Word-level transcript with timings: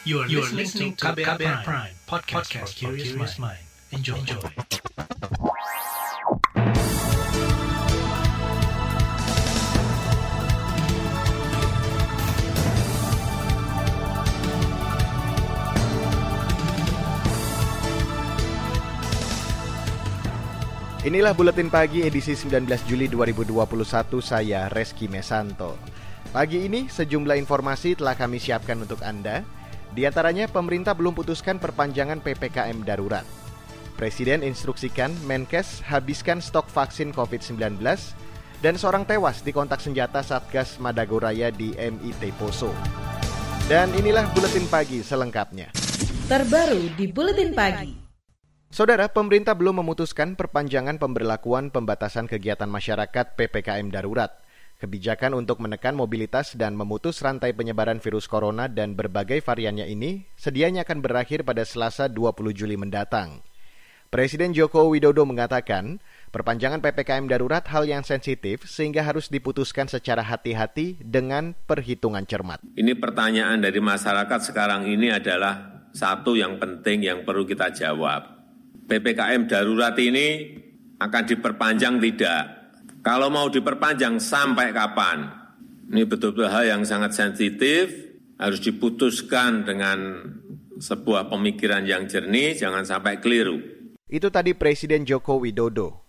You 0.00 0.24
are, 0.24 0.28
you 0.32 0.40
are 0.40 0.48
listening 0.48 0.96
to 0.96 1.12
KBR, 1.12 1.36
KBR 1.36 1.60
Prime, 1.60 1.60
Prime 1.60 1.92
podcast, 2.08 2.48
podcast 2.48 2.72
for 2.72 2.96
curious 2.96 3.36
mind. 3.36 3.60
Enjoy. 3.92 4.16
Enjoy. 4.16 4.40
Inilah 21.04 21.36
buletin 21.36 21.68
pagi 21.68 22.08
edisi 22.08 22.32
19 22.32 22.88
Juli 22.88 23.04
2021 23.04 23.52
saya 24.24 24.72
Reski 24.72 25.12
Mesanto. 25.12 25.76
Pagi 26.32 26.64
ini 26.64 26.88
sejumlah 26.88 27.36
informasi 27.36 28.00
telah 28.00 28.16
kami 28.16 28.40
siapkan 28.40 28.80
untuk 28.80 29.04
Anda. 29.04 29.59
Di 29.90 30.06
antaranya 30.06 30.46
pemerintah 30.46 30.94
belum 30.94 31.18
putuskan 31.18 31.58
perpanjangan 31.58 32.22
PPKM 32.22 32.86
darurat. 32.86 33.26
Presiden 33.98 34.40
instruksikan 34.46 35.12
Menkes 35.26 35.82
habiskan 35.84 36.38
stok 36.38 36.70
vaksin 36.70 37.10
COVID-19 37.12 37.82
dan 38.64 38.74
seorang 38.78 39.04
tewas 39.04 39.42
di 39.44 39.50
kontak 39.52 39.82
senjata 39.82 40.24
Satgas 40.24 40.80
Madagoraya 40.80 41.52
di 41.52 41.74
MIT 41.76 42.32
Poso. 42.40 42.72
Dan 43.68 43.92
inilah 43.92 44.24
buletin 44.32 44.64
pagi 44.70 45.04
selengkapnya. 45.04 45.74
Terbaru 46.30 46.96
di 46.96 47.06
buletin 47.10 47.52
pagi. 47.52 47.92
Saudara, 48.70 49.10
pemerintah 49.10 49.58
belum 49.58 49.82
memutuskan 49.82 50.38
perpanjangan 50.38 50.96
pemberlakuan 50.96 51.74
pembatasan 51.74 52.30
kegiatan 52.30 52.70
masyarakat 52.70 53.34
PPKM 53.34 53.90
darurat. 53.90 54.39
Kebijakan 54.80 55.36
untuk 55.36 55.60
menekan 55.60 55.92
mobilitas 55.92 56.56
dan 56.56 56.72
memutus 56.72 57.20
rantai 57.20 57.52
penyebaran 57.52 58.00
virus 58.00 58.24
corona 58.24 58.64
dan 58.64 58.96
berbagai 58.96 59.44
variannya 59.44 59.84
ini 59.84 60.24
sedianya 60.40 60.88
akan 60.88 61.04
berakhir 61.04 61.44
pada 61.44 61.68
Selasa 61.68 62.08
20 62.08 62.56
Juli 62.56 62.80
mendatang. 62.80 63.44
Presiden 64.08 64.56
Joko 64.56 64.88
Widodo 64.88 65.28
mengatakan, 65.28 66.00
perpanjangan 66.32 66.80
PPKM 66.80 67.28
darurat 67.28 67.62
hal 67.68 67.84
yang 67.84 68.02
sensitif 68.02 68.64
sehingga 68.64 69.04
harus 69.04 69.28
diputuskan 69.28 69.84
secara 69.84 70.24
hati-hati 70.24 70.96
dengan 70.98 71.52
perhitungan 71.68 72.24
cermat. 72.24 72.64
Ini 72.72 72.96
pertanyaan 72.96 73.60
dari 73.60 73.78
masyarakat 73.84 74.40
sekarang 74.48 74.88
ini 74.88 75.12
adalah 75.12 75.84
satu 75.92 76.40
yang 76.40 76.56
penting 76.56 77.04
yang 77.04 77.22
perlu 77.28 77.44
kita 77.44 77.68
jawab 77.70 78.40
PPKM 78.90 79.46
darurat 79.46 79.94
ini 80.02 80.56
akan 80.98 81.22
diperpanjang 81.28 82.02
tidak? 82.02 82.59
Kalau 83.00 83.32
mau 83.32 83.48
diperpanjang 83.48 84.20
sampai 84.20 84.76
kapan? 84.76 85.24
Ini 85.88 86.04
betul-betul 86.04 86.52
hal 86.52 86.68
yang 86.68 86.82
sangat 86.84 87.16
sensitif, 87.16 87.88
harus 88.36 88.60
diputuskan 88.60 89.64
dengan 89.64 90.20
sebuah 90.76 91.32
pemikiran 91.32 91.88
yang 91.88 92.04
jernih, 92.04 92.60
jangan 92.60 92.84
sampai 92.84 93.16
keliru. 93.16 93.56
Itu 94.04 94.28
tadi 94.28 94.52
Presiden 94.52 95.08
Joko 95.08 95.40
Widodo. 95.40 96.04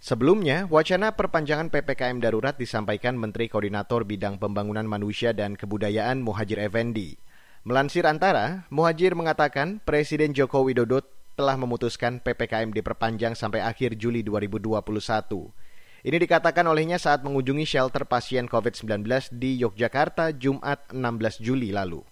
Sebelumnya, 0.00 0.64
wacana 0.72 1.12
perpanjangan 1.12 1.68
PPKM 1.68 2.24
darurat 2.24 2.56
disampaikan 2.56 3.14
Menteri 3.20 3.52
Koordinator 3.52 4.08
Bidang 4.08 4.40
Pembangunan 4.40 4.88
Manusia 4.88 5.36
dan 5.36 5.52
Kebudayaan 5.52 6.24
Muhajir 6.24 6.58
Effendi. 6.64 7.20
Melansir 7.68 8.08
antara, 8.08 8.64
Muhajir 8.72 9.12
mengatakan 9.12 9.84
Presiden 9.84 10.32
Joko 10.32 10.64
Widodo 10.64 11.04
telah 11.36 11.60
memutuskan 11.60 12.24
PPKM 12.24 12.72
diperpanjang 12.72 13.36
sampai 13.36 13.60
akhir 13.60 14.00
Juli 14.00 14.24
2021. 14.24 15.61
Ini 16.02 16.18
dikatakan 16.18 16.66
olehnya 16.66 16.98
saat 16.98 17.22
mengunjungi 17.22 17.62
shelter 17.62 18.02
pasien 18.02 18.50
COVID-19 18.50 19.06
di 19.38 19.62
Yogyakarta 19.62 20.34
Jumat 20.34 20.90
16 20.90 21.38
Juli 21.38 21.70
lalu. 21.70 22.02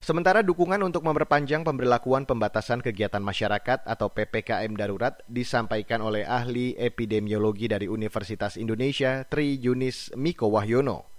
Sementara 0.00 0.40
dukungan 0.40 0.80
untuk 0.80 1.04
memperpanjang 1.04 1.60
pemberlakuan 1.60 2.24
pembatasan 2.24 2.80
kegiatan 2.80 3.20
masyarakat 3.20 3.84
atau 3.84 4.08
PPKM 4.08 4.72
darurat 4.80 5.20
disampaikan 5.28 6.00
oleh 6.00 6.24
ahli 6.24 6.72
epidemiologi 6.80 7.68
dari 7.68 7.84
Universitas 7.84 8.56
Indonesia 8.56 9.28
Tri 9.28 9.60
Yunis 9.60 10.16
Miko 10.16 10.48
Wahyono. 10.48 11.11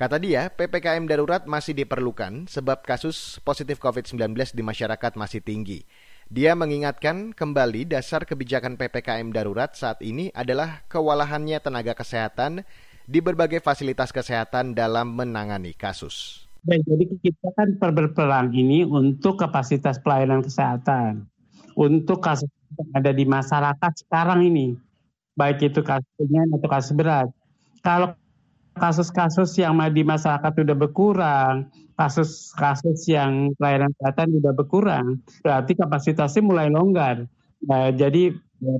Kata 0.00 0.16
dia, 0.16 0.48
PPKM 0.48 1.04
darurat 1.04 1.44
masih 1.44 1.76
diperlukan 1.76 2.48
sebab 2.48 2.80
kasus 2.88 3.36
positif 3.44 3.76
COVID-19 3.84 4.32
di 4.56 4.64
masyarakat 4.64 5.12
masih 5.12 5.44
tinggi. 5.44 5.84
Dia 6.32 6.56
mengingatkan 6.56 7.36
kembali 7.36 7.84
dasar 7.84 8.24
kebijakan 8.24 8.80
PPKM 8.80 9.28
darurat 9.28 9.76
saat 9.76 10.00
ini 10.00 10.32
adalah 10.32 10.88
kewalahannya 10.88 11.60
tenaga 11.60 11.92
kesehatan 11.92 12.64
di 13.04 13.20
berbagai 13.20 13.60
fasilitas 13.60 14.08
kesehatan 14.08 14.72
dalam 14.72 15.12
menangani 15.12 15.76
kasus. 15.76 16.48
Baik, 16.64 16.80
jadi 16.88 17.04
kita 17.20 17.48
kan 17.52 17.68
berperang 17.76 18.56
ini 18.56 18.88
untuk 18.88 19.36
kapasitas 19.36 20.00
pelayanan 20.00 20.40
kesehatan, 20.40 21.28
untuk 21.76 22.24
kasus 22.24 22.48
yang 22.72 22.88
ada 22.96 23.12
di 23.12 23.28
masyarakat 23.28 23.92
sekarang 24.08 24.48
ini, 24.48 24.80
baik 25.36 25.60
itu 25.60 25.84
kasus 25.84 26.08
ringan 26.16 26.56
atau 26.56 26.68
kasus 26.72 26.96
berat. 26.96 27.28
Kalau 27.84 28.16
kasus-kasus 28.76 29.56
yang 29.58 29.78
di 29.90 30.02
masyarakat 30.06 30.52
sudah 30.54 30.76
berkurang, 30.76 31.70
kasus-kasus 31.98 33.04
yang 33.10 33.52
pelayanan 33.60 33.92
kesehatan 33.98 34.28
sudah 34.40 34.52
berkurang, 34.56 35.06
berarti 35.44 35.72
kapasitasnya 35.76 36.42
mulai 36.42 36.68
longgar. 36.72 37.28
Nah, 37.60 37.92
jadi 37.92 38.32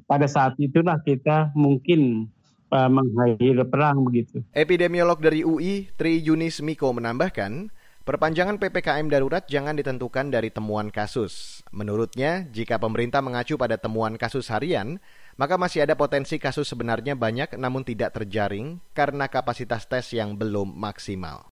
pada 0.09 0.25
saat 0.25 0.56
itulah 0.56 0.97
kita 1.05 1.53
mungkin 1.53 2.33
uh, 2.73 2.89
mengakhiri 2.89 3.61
perang 3.69 4.01
begitu. 4.06 4.41
Epidemiolog 4.56 5.21
dari 5.21 5.45
UI, 5.45 5.93
Tri 6.01 6.17
Yunis 6.17 6.65
Miko 6.65 6.89
menambahkan, 6.97 7.69
perpanjangan 8.09 8.57
PPKM 8.57 9.07
darurat 9.12 9.45
jangan 9.45 9.77
ditentukan 9.77 10.33
dari 10.33 10.49
temuan 10.49 10.89
kasus. 10.89 11.61
Menurutnya, 11.77 12.49
jika 12.49 12.81
pemerintah 12.81 13.21
mengacu 13.21 13.61
pada 13.61 13.77
temuan 13.77 14.17
kasus 14.17 14.49
harian, 14.49 14.97
maka 15.41 15.56
masih 15.56 15.89
ada 15.89 15.97
potensi 15.97 16.37
kasus 16.37 16.69
sebenarnya 16.69 17.17
banyak 17.17 17.56
namun 17.56 17.81
tidak 17.81 18.12
terjaring 18.12 18.77
karena 18.93 19.25
kapasitas 19.25 19.89
tes 19.89 20.12
yang 20.12 20.37
belum 20.37 20.77
maksimal. 20.77 21.49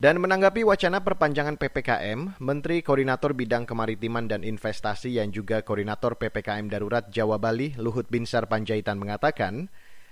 Dan 0.00 0.20
menanggapi 0.20 0.64
wacana 0.64 1.00
perpanjangan 1.00 1.56
PPKM, 1.56 2.36
Menteri 2.40 2.84
Koordinator 2.84 3.36
Bidang 3.36 3.64
Kemaritiman 3.64 4.28
dan 4.28 4.44
Investasi 4.44 5.16
yang 5.16 5.32
juga 5.32 5.60
Koordinator 5.60 6.16
PPKM 6.20 6.68
Darurat 6.72 7.08
Jawa 7.08 7.36
Bali, 7.36 7.76
Luhut 7.76 8.08
Binsar 8.08 8.48
Panjaitan 8.48 8.96
mengatakan, 8.96 9.68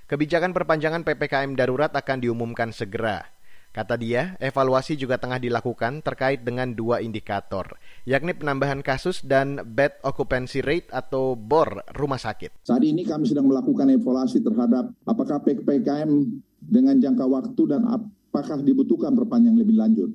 kebijakan 0.08 0.52
perpanjangan 0.52 1.08
PPKM 1.08 1.56
Darurat 1.56 1.92
akan 1.92 2.20
diumumkan 2.20 2.68
segera. 2.72 3.32
Kata 3.78 3.94
dia, 3.94 4.34
evaluasi 4.42 4.98
juga 4.98 5.22
tengah 5.22 5.38
dilakukan 5.38 6.02
terkait 6.02 6.42
dengan 6.42 6.66
dua 6.66 6.98
indikator, 6.98 7.78
yakni 8.02 8.34
penambahan 8.34 8.82
kasus 8.82 9.22
dan 9.22 9.62
bed 9.62 10.02
occupancy 10.02 10.66
rate 10.66 10.90
atau 10.90 11.38
BOR 11.38 11.86
rumah 11.94 12.18
sakit. 12.18 12.66
Saat 12.66 12.82
ini 12.82 13.06
kami 13.06 13.30
sedang 13.30 13.46
melakukan 13.46 13.86
evaluasi 13.86 14.42
terhadap 14.42 14.90
apakah 15.06 15.38
PPKM 15.46 16.10
dengan 16.58 16.98
jangka 16.98 17.22
waktu 17.22 17.62
dan 17.70 17.86
apakah 17.86 18.58
dibutuhkan 18.66 19.14
perpanjang 19.14 19.54
lebih 19.54 19.78
lanjut. 19.78 20.10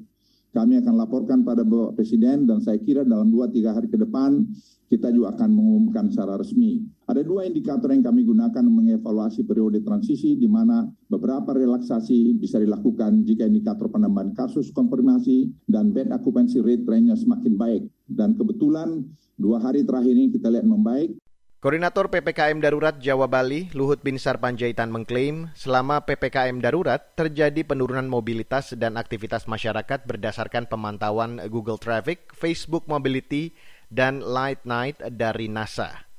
Kami 0.51 0.83
akan 0.83 0.99
laporkan 0.99 1.47
pada 1.47 1.63
Bapak 1.63 1.95
Presiden 1.95 2.43
dan 2.43 2.59
saya 2.59 2.83
kira 2.83 3.07
dalam 3.07 3.31
2-3 3.31 3.63
hari 3.79 3.87
ke 3.87 3.95
depan 3.95 4.43
kita 4.91 5.07
juga 5.07 5.39
akan 5.39 5.49
mengumumkan 5.55 6.11
secara 6.11 6.35
resmi. 6.35 6.83
Ada 7.13 7.29
dua 7.29 7.45
indikator 7.45 7.93
yang 7.93 8.01
kami 8.01 8.25
gunakan 8.25 8.65
mengevaluasi 8.65 9.45
periode 9.45 9.85
transisi 9.85 10.33
di 10.33 10.49
mana 10.49 10.89
beberapa 11.05 11.53
relaksasi 11.53 12.41
bisa 12.41 12.57
dilakukan 12.57 13.21
jika 13.21 13.45
indikator 13.45 13.85
penambahan 13.85 14.33
kasus 14.33 14.73
konfirmasi 14.73 15.53
dan 15.69 15.93
bed 15.93 16.09
occupancy 16.09 16.57
rate 16.57 16.81
trennya 16.81 17.13
semakin 17.13 17.53
baik. 17.53 17.85
Dan 18.09 18.33
kebetulan 18.33 19.05
dua 19.37 19.61
hari 19.61 19.85
terakhir 19.85 20.09
ini 20.09 20.33
kita 20.33 20.49
lihat 20.49 20.65
membaik 20.65 21.21
Koordinator 21.61 22.09
PPKM 22.09 22.57
Darurat 22.57 22.97
Jawa 22.97 23.29
Bali, 23.29 23.69
Luhut 23.77 24.01
Binsar 24.01 24.41
Panjaitan 24.41 24.89
mengklaim 24.89 25.53
selama 25.53 26.01
PPKM 26.01 26.65
Darurat 26.65 27.13
terjadi 27.13 27.61
penurunan 27.61 28.09
mobilitas 28.09 28.73
dan 28.73 28.97
aktivitas 28.97 29.45
masyarakat 29.45 30.09
berdasarkan 30.09 30.65
pemantauan 30.65 31.37
Google 31.45 31.77
Traffic, 31.77 32.33
Facebook 32.33 32.89
Mobility, 32.89 33.53
dan 33.93 34.25
Light 34.25 34.65
Night 34.65 34.97
dari 35.13 35.45
NASA. 35.45 36.12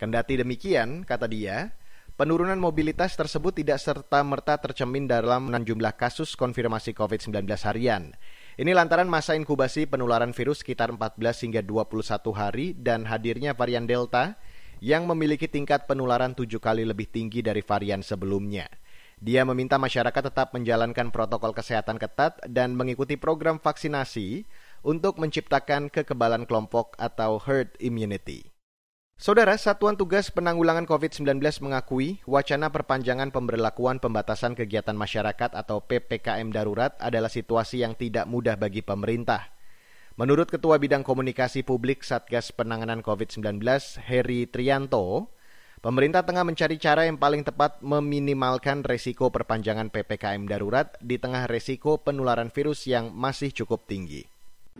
Kendati 0.00 0.40
demikian, 0.40 1.04
kata 1.04 1.28
dia, 1.28 1.76
penurunan 2.16 2.56
mobilitas 2.56 3.12
tersebut 3.20 3.60
tidak 3.60 3.76
serta-merta 3.84 4.56
tercemin 4.56 5.04
dalam 5.04 5.52
jumlah 5.52 5.92
kasus 5.92 6.40
konfirmasi 6.40 6.96
COVID-19 6.96 7.44
harian. 7.68 8.16
Ini 8.56 8.72
lantaran 8.72 9.12
masa 9.12 9.36
inkubasi 9.36 9.84
penularan 9.84 10.32
virus 10.32 10.64
sekitar 10.64 10.88
14 10.88 11.20
hingga 11.44 11.60
21 11.60 12.32
hari 12.32 12.72
dan 12.80 13.04
hadirnya 13.04 13.52
varian 13.52 13.84
Delta 13.84 14.40
yang 14.80 15.04
memiliki 15.04 15.44
tingkat 15.52 15.84
penularan 15.84 16.32
tujuh 16.32 16.64
kali 16.64 16.88
lebih 16.88 17.12
tinggi 17.12 17.44
dari 17.44 17.60
varian 17.60 18.00
sebelumnya. 18.00 18.72
Dia 19.20 19.44
meminta 19.44 19.76
masyarakat 19.76 20.32
tetap 20.32 20.56
menjalankan 20.56 21.12
protokol 21.12 21.52
kesehatan 21.52 22.00
ketat 22.00 22.40
dan 22.48 22.72
mengikuti 22.72 23.20
program 23.20 23.60
vaksinasi 23.60 24.48
untuk 24.80 25.20
menciptakan 25.20 25.92
kekebalan 25.92 26.48
kelompok 26.48 26.96
atau 26.96 27.36
herd 27.36 27.76
immunity. 27.84 28.49
Saudara, 29.20 29.52
Satuan 29.60 30.00
Tugas 30.00 30.32
Penanggulangan 30.32 30.88
COVID-19 30.88 31.44
mengakui 31.60 32.24
wacana 32.24 32.72
perpanjangan 32.72 33.28
pemberlakuan 33.28 34.00
pembatasan 34.00 34.56
kegiatan 34.56 34.96
masyarakat 34.96 35.52
atau 35.52 35.84
PPKM 35.84 36.48
darurat 36.48 36.96
adalah 36.96 37.28
situasi 37.28 37.84
yang 37.84 37.92
tidak 37.92 38.24
mudah 38.24 38.56
bagi 38.56 38.80
pemerintah. 38.80 39.52
Menurut 40.16 40.48
Ketua 40.48 40.80
Bidang 40.80 41.04
Komunikasi 41.04 41.68
Publik 41.68 42.00
Satgas 42.00 42.48
Penanganan 42.48 43.04
COVID-19, 43.04 43.60
Heri 44.00 44.48
Trianto, 44.48 45.28
pemerintah 45.84 46.24
tengah 46.24 46.48
mencari 46.48 46.80
cara 46.80 47.04
yang 47.04 47.20
paling 47.20 47.44
tepat 47.44 47.76
meminimalkan 47.84 48.88
resiko 48.88 49.28
perpanjangan 49.28 49.92
PPKM 49.92 50.48
darurat 50.48 50.96
di 51.04 51.20
tengah 51.20 51.44
resiko 51.44 52.00
penularan 52.00 52.48
virus 52.48 52.88
yang 52.88 53.12
masih 53.12 53.52
cukup 53.52 53.84
tinggi. 53.84 54.24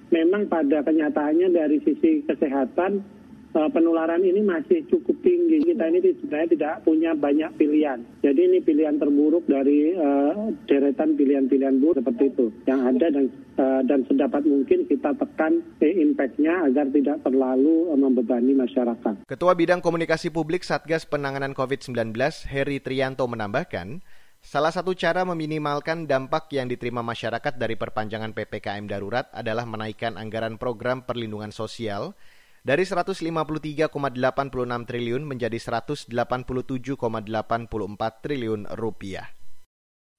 Memang 0.09 0.49
pada 0.49 0.81
kenyataannya 0.81 1.53
dari 1.53 1.77
sisi 1.85 2.25
kesehatan 2.25 3.19
Eh, 3.19 3.19
penularan 3.52 4.23
ini 4.23 4.41
masih 4.43 4.87
cukup 4.87 5.19
tinggi. 5.23 5.62
Kita 5.75 5.91
ini 5.91 5.99
sebenarnya 6.23 6.49
tidak 6.55 6.75
punya 6.87 7.11
banyak 7.19 7.50
pilihan. 7.58 7.99
Jadi 8.23 8.41
ini 8.41 8.58
pilihan 8.62 8.97
terburuk 8.97 9.47
dari 9.50 9.94
uh, 9.94 10.55
deretan 10.70 11.19
pilihan-pilihan 11.19 11.82
buruk 11.82 12.02
seperti 12.02 12.31
itu 12.31 12.47
yang 12.70 12.81
ada 12.87 13.06
dan 13.11 13.26
uh, 13.58 13.82
dan 13.85 14.06
sedapat 14.06 14.43
mungkin 14.47 14.87
kita 14.87 15.11
tekan 15.19 15.62
eh, 15.82 15.94
impact-nya 15.99 16.70
agar 16.70 16.87
tidak 16.94 17.19
terlalu 17.26 17.91
membebani 17.99 18.55
masyarakat. 18.55 19.26
Ketua 19.26 19.53
Bidang 19.58 19.82
Komunikasi 19.82 20.31
Publik 20.31 20.62
Satgas 20.62 21.05
Penanganan 21.06 21.53
COVID-19 21.53 22.14
Heri 22.46 22.79
Trianto 22.79 23.26
menambahkan, 23.26 24.03
Salah 24.41 24.73
satu 24.73 24.96
cara 24.96 25.20
meminimalkan 25.29 26.08
dampak 26.08 26.49
yang 26.56 26.64
diterima 26.64 27.05
masyarakat 27.05 27.61
dari 27.61 27.76
perpanjangan 27.76 28.32
PPKM 28.32 28.88
darurat 28.88 29.29
adalah 29.37 29.69
menaikkan 29.69 30.17
anggaran 30.17 30.56
program 30.56 31.05
perlindungan 31.05 31.53
sosial 31.53 32.17
dari 32.61 32.85
153,86 32.85 33.89
triliun 34.85 35.23
menjadi 35.25 35.57
187,84 35.57 36.12
triliun 38.21 38.69
rupiah. 38.77 39.27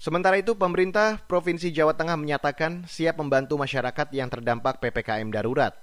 Sementara 0.02 0.34
itu, 0.42 0.58
pemerintah 0.58 1.22
Provinsi 1.30 1.70
Jawa 1.70 1.94
Tengah 1.94 2.18
menyatakan 2.18 2.90
siap 2.90 3.22
membantu 3.22 3.62
masyarakat 3.62 4.10
yang 4.18 4.34
terdampak 4.34 4.82
PPKM 4.82 5.30
darurat. 5.30 5.78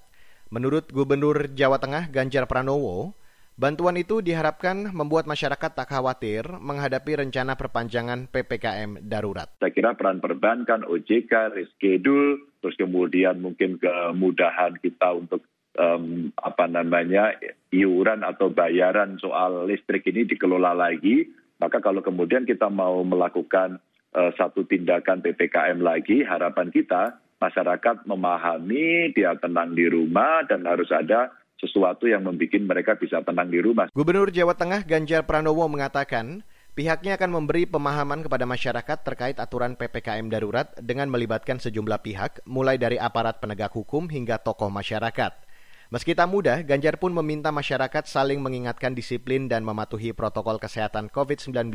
Menurut 0.51 0.91
Gubernur 0.91 1.47
Jawa 1.55 1.79
Tengah 1.79 2.11
Ganjar 2.11 2.51
Pranowo, 2.51 3.15
bantuan 3.55 3.95
itu 3.95 4.19
diharapkan 4.19 4.91
membuat 4.91 5.31
masyarakat 5.31 5.71
tak 5.71 5.87
khawatir 5.87 6.43
menghadapi 6.51 7.15
rencana 7.15 7.55
perpanjangan 7.55 8.27
PPKM 8.27 9.07
darurat. 9.07 9.55
Saya 9.63 9.71
kira 9.71 9.95
peran 9.95 10.19
perbankan, 10.19 10.83
OJK, 10.83 11.55
reschedule, 11.55 12.43
terus 12.59 12.75
kemudian 12.75 13.39
mungkin 13.39 13.79
kemudahan 13.79 14.83
kita 14.83 15.15
untuk 15.15 15.47
um, 15.79 16.35
apa 16.37 16.67
namanya 16.67 17.39
iuran 17.71 18.27
atau 18.27 18.51
bayaran 18.51 19.17
soal 19.23 19.65
listrik 19.71 20.05
ini 20.11 20.27
dikelola 20.27 20.75
lagi, 20.75 21.31
maka 21.63 21.79
kalau 21.79 22.03
kemudian 22.03 22.45
kita 22.45 22.67
mau 22.69 23.01
melakukan 23.07 23.79
uh, 24.13 24.31
satu 24.35 24.67
tindakan 24.67 25.23
ppkm 25.23 25.79
lagi, 25.81 26.27
harapan 26.27 26.69
kita 26.75 27.17
masyarakat 27.39 28.05
memahami 28.05 29.15
dia 29.15 29.39
tenang 29.39 29.73
di 29.79 29.87
rumah 29.87 30.43
dan 30.51 30.67
harus 30.67 30.91
ada 30.91 31.31
sesuatu 31.59 32.07
yang 32.07 32.27
membuat 32.27 32.63
mereka 32.67 32.93
bisa 32.99 33.23
tenang 33.23 33.51
di 33.51 33.63
rumah. 33.63 33.91
Gubernur 33.95 34.31
Jawa 34.31 34.55
Tengah 34.55 34.83
Ganjar 34.87 35.27
Pranowo 35.27 35.67
mengatakan, 35.71 36.43
Pihaknya 36.79 37.19
akan 37.19 37.43
memberi 37.43 37.67
pemahaman 37.67 38.23
kepada 38.23 38.47
masyarakat 38.47 39.03
terkait 39.03 39.35
aturan 39.43 39.75
PPKM 39.75 40.31
darurat 40.31 40.71
dengan 40.79 41.11
melibatkan 41.11 41.59
sejumlah 41.59 42.07
pihak, 42.07 42.47
mulai 42.47 42.79
dari 42.79 42.95
aparat 42.95 43.43
penegak 43.43 43.75
hukum 43.75 44.07
hingga 44.07 44.39
tokoh 44.39 44.71
masyarakat. 44.71 45.48
Meski 45.89 46.13
tak 46.13 46.29
mudah, 46.29 46.61
Ganjar 46.69 47.01
pun 47.01 47.17
meminta 47.17 47.49
masyarakat 47.49 48.05
saling 48.05 48.45
mengingatkan 48.45 48.93
disiplin 48.93 49.49
dan 49.49 49.65
mematuhi 49.65 50.13
protokol 50.13 50.61
kesehatan 50.61 51.09
COVID-19 51.09 51.73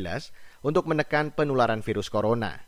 untuk 0.62 0.86
menekan 0.86 1.34
penularan 1.34 1.82
virus 1.82 2.14
corona. 2.14 2.62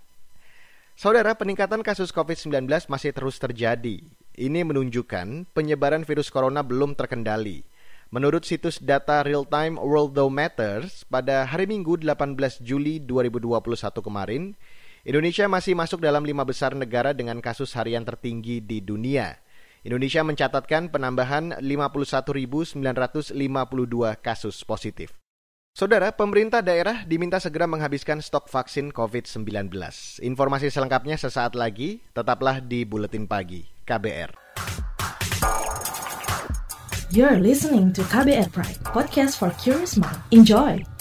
Saudara, 0.97 1.37
peningkatan 1.37 1.85
kasus 1.85 2.09
COVID-19 2.09 2.65
masih 2.89 3.13
terus 3.13 3.37
terjadi. 3.37 4.01
Ini 4.33 4.65
menunjukkan 4.65 5.53
penyebaran 5.53 6.01
virus 6.01 6.33
corona 6.33 6.65
belum 6.65 6.97
terkendali. 6.97 7.61
Menurut 8.09 8.41
situs 8.41 8.81
data 8.81 9.21
real-time 9.21 9.77
Worldometers, 9.77 11.05
pada 11.05 11.45
hari 11.45 11.69
Minggu 11.69 12.01
18 12.01 12.57
Juli 12.65 12.97
2021 12.97 13.61
kemarin, 14.01 14.57
Indonesia 15.05 15.45
masih 15.45 15.77
masuk 15.77 16.01
dalam 16.01 16.25
lima 16.25 16.41
besar 16.41 16.73
negara 16.73 17.13
dengan 17.13 17.37
kasus 17.37 17.77
harian 17.77 18.01
tertinggi 18.01 18.65
di 18.65 18.81
dunia– 18.81 19.37
Indonesia 19.85 20.25
mencatatkan 20.25 20.89
penambahan 20.89 21.61
51.952 21.61 22.81
kasus 24.17 24.65
positif. 24.65 25.13
Saudara, 25.77 26.09
pemerintah 26.09 26.65
daerah 26.65 27.05
diminta 27.05 27.37
segera 27.37 27.69
menghabiskan 27.69 28.17
stok 28.17 28.49
vaksin 28.49 28.89
COVID-19. 28.89 29.69
Informasi 30.25 30.73
selengkapnya 30.73 31.21
sesaat 31.21 31.53
lagi, 31.53 32.01
tetaplah 32.17 32.65
di 32.65 32.81
Buletin 32.81 33.29
Pagi 33.29 33.61
KBR. 33.85 34.33
You're 37.13 37.37
listening 37.37 37.93
to 37.93 38.01
KBR 38.09 38.49
Pride, 38.49 38.81
podcast 38.89 39.37
for 39.37 39.53
curious 39.61 40.01
mind. 40.01 40.17
Enjoy! 40.33 40.94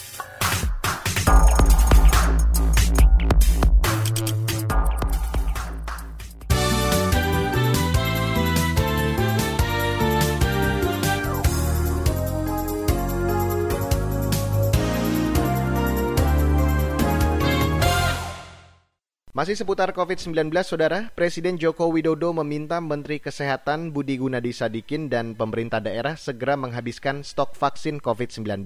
Masih 19.35 19.59
seputar 19.59 19.91
COVID-19, 19.91 20.47
Saudara, 20.63 21.11
Presiden 21.11 21.59
Joko 21.59 21.91
Widodo 21.91 22.31
meminta 22.31 22.79
Menteri 22.79 23.19
Kesehatan 23.19 23.91
Budi 23.91 24.15
Gunadi 24.15 24.55
Sadikin 24.55 25.11
dan 25.11 25.35
pemerintah 25.35 25.83
daerah 25.83 26.15
segera 26.15 26.55
menghabiskan 26.55 27.27
stok 27.27 27.59
vaksin 27.59 27.99
COVID-19. 27.99 28.63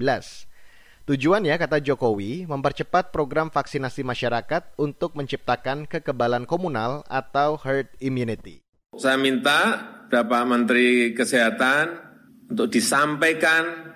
Tujuannya, 1.09 1.57
kata 1.57 1.81
Jokowi, 1.81 2.45
mempercepat 2.45 3.17
program 3.17 3.49
vaksinasi 3.49 4.05
masyarakat 4.05 4.77
untuk 4.77 5.17
menciptakan 5.17 5.89
kekebalan 5.89 6.45
komunal 6.45 7.01
atau 7.09 7.57
herd 7.57 7.89
immunity. 8.05 8.61
Saya 8.93 9.17
minta 9.17 9.81
Bapak 10.13 10.45
Menteri 10.45 11.17
Kesehatan 11.17 11.97
untuk 12.53 12.69
disampaikan 12.69 13.89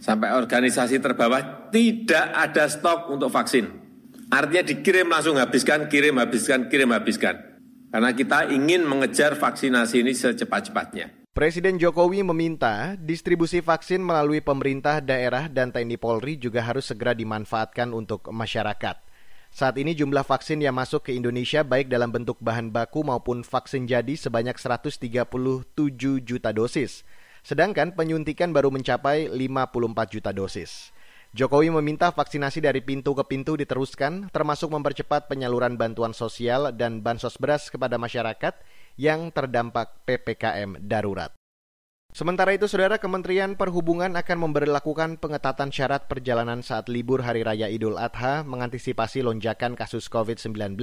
sampai 0.00 0.32
organisasi 0.32 0.96
terbawah 0.96 1.68
tidak 1.68 2.32
ada 2.32 2.72
stok 2.72 3.12
untuk 3.12 3.28
vaksin 3.28 3.85
Artinya 4.26 4.66
dikirim 4.66 5.06
langsung 5.06 5.38
habiskan, 5.38 5.86
kirim 5.86 6.18
habiskan, 6.18 6.66
kirim 6.66 6.90
habiskan. 6.90 7.38
Karena 7.94 8.10
kita 8.10 8.50
ingin 8.50 8.82
mengejar 8.82 9.38
vaksinasi 9.38 10.02
ini 10.02 10.12
secepat-cepatnya. 10.12 11.30
Presiden 11.30 11.76
Jokowi 11.76 12.24
meminta 12.26 12.96
distribusi 12.98 13.60
vaksin 13.62 14.02
melalui 14.02 14.42
pemerintah 14.42 15.04
daerah 15.04 15.46
dan 15.46 15.70
TNI 15.70 16.00
Polri 16.00 16.40
juga 16.40 16.64
harus 16.64 16.88
segera 16.88 17.12
dimanfaatkan 17.12 17.92
untuk 17.92 18.26
masyarakat. 18.32 18.96
Saat 19.52 19.78
ini 19.78 19.94
jumlah 19.94 20.26
vaksin 20.26 20.58
yang 20.58 20.74
masuk 20.74 21.06
ke 21.06 21.14
Indonesia 21.14 21.62
baik 21.62 21.86
dalam 21.86 22.10
bentuk 22.10 22.40
bahan 22.42 22.74
baku 22.74 23.06
maupun 23.06 23.46
vaksin 23.46 23.86
jadi 23.86 24.16
sebanyak 24.18 24.58
137 24.58 25.06
juta 26.24 26.50
dosis. 26.50 27.06
Sedangkan 27.46 27.94
penyuntikan 27.94 28.50
baru 28.50 28.74
mencapai 28.74 29.30
54 29.30 30.12
juta 30.12 30.34
dosis. 30.34 30.90
Jokowi 31.36 31.68
meminta 31.68 32.08
vaksinasi 32.08 32.64
dari 32.64 32.80
pintu 32.80 33.12
ke 33.12 33.20
pintu 33.28 33.60
diteruskan, 33.60 34.32
termasuk 34.32 34.72
mempercepat 34.72 35.28
penyaluran 35.28 35.76
bantuan 35.76 36.16
sosial 36.16 36.72
dan 36.72 37.04
bansos 37.04 37.36
beras 37.36 37.68
kepada 37.68 38.00
masyarakat 38.00 38.56
yang 38.96 39.28
terdampak 39.28 40.00
PPKM 40.08 40.80
darurat. 40.80 41.36
Sementara 42.16 42.56
itu, 42.56 42.64
Saudara 42.64 42.96
Kementerian 42.96 43.52
Perhubungan 43.52 44.16
akan 44.16 44.48
memberlakukan 44.48 45.20
pengetatan 45.20 45.68
syarat 45.68 46.08
perjalanan 46.08 46.64
saat 46.64 46.88
libur 46.88 47.20
Hari 47.20 47.44
Raya 47.44 47.68
Idul 47.68 48.00
Adha 48.00 48.40
mengantisipasi 48.40 49.20
lonjakan 49.20 49.76
kasus 49.76 50.08
COVID-19. 50.08 50.80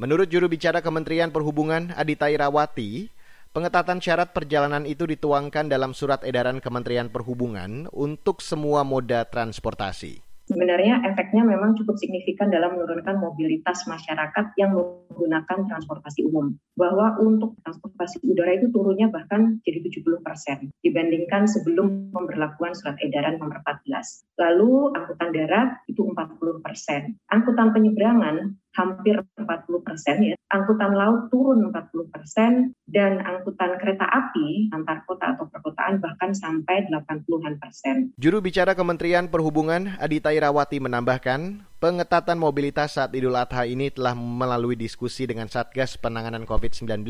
Menurut 0.00 0.32
juru 0.32 0.48
bicara 0.48 0.80
Kementerian 0.80 1.28
Perhubungan 1.28 1.92
Adita 1.92 2.32
Irawati, 2.32 3.12
Pengetatan 3.54 4.02
syarat 4.02 4.34
perjalanan 4.34 4.82
itu 4.82 5.06
dituangkan 5.06 5.70
dalam 5.70 5.94
surat 5.94 6.26
edaran 6.26 6.58
Kementerian 6.58 7.06
Perhubungan 7.06 7.86
untuk 7.94 8.42
semua 8.42 8.82
moda 8.82 9.22
transportasi. 9.30 10.18
Sebenarnya 10.50 11.06
efeknya 11.06 11.46
memang 11.46 11.78
cukup 11.78 11.94
signifikan 11.94 12.50
dalam 12.50 12.74
menurunkan 12.74 13.14
mobilitas 13.14 13.86
masyarakat 13.86 14.58
yang 14.58 14.74
menggunakan 14.74 15.70
transportasi 15.70 16.26
umum. 16.26 16.58
Bahwa 16.74 17.14
untuk 17.22 17.54
transportasi 17.62 18.26
udara 18.26 18.58
itu 18.58 18.74
turunnya 18.74 19.06
bahkan 19.06 19.62
jadi 19.62 19.86
70 19.86 20.26
persen 20.26 20.74
dibandingkan 20.82 21.46
sebelum 21.46 22.10
pemberlakuan 22.10 22.74
surat 22.74 22.98
edaran 23.06 23.38
nomor 23.38 23.62
14. 23.62 24.34
Lalu 24.34 24.98
angkutan 24.98 25.30
darat 25.30 25.68
itu 25.86 26.02
40 26.02 26.58
persen. 26.58 27.22
Angkutan 27.30 27.70
penyeberangan 27.70 28.58
hampir 28.74 29.16
40 29.38 29.86
persen 29.86 30.16
ya. 30.22 30.34
Angkutan 30.50 30.92
laut 30.94 31.30
turun 31.30 31.70
40 31.70 32.14
persen 32.14 32.52
dan 32.90 33.22
angkutan 33.22 33.78
kereta 33.78 34.06
api 34.06 34.70
antar 34.74 35.02
kota 35.06 35.34
atau 35.34 35.46
perkotaan 35.50 35.98
bahkan 36.02 36.30
sampai 36.34 36.86
80-an 36.90 37.58
persen. 37.58 38.14
Juru 38.18 38.38
bicara 38.42 38.74
Kementerian 38.74 39.30
Perhubungan 39.30 39.94
Adita 39.98 40.34
Irawati 40.34 40.78
menambahkan, 40.82 41.66
pengetatan 41.78 42.38
mobilitas 42.38 42.98
saat 42.98 43.14
Idul 43.14 43.38
Adha 43.38 43.66
ini 43.66 43.90
telah 43.90 44.14
melalui 44.14 44.74
diskusi 44.74 45.26
dengan 45.26 45.46
Satgas 45.46 45.98
Penanganan 45.98 46.46
COVID-19 46.46 47.06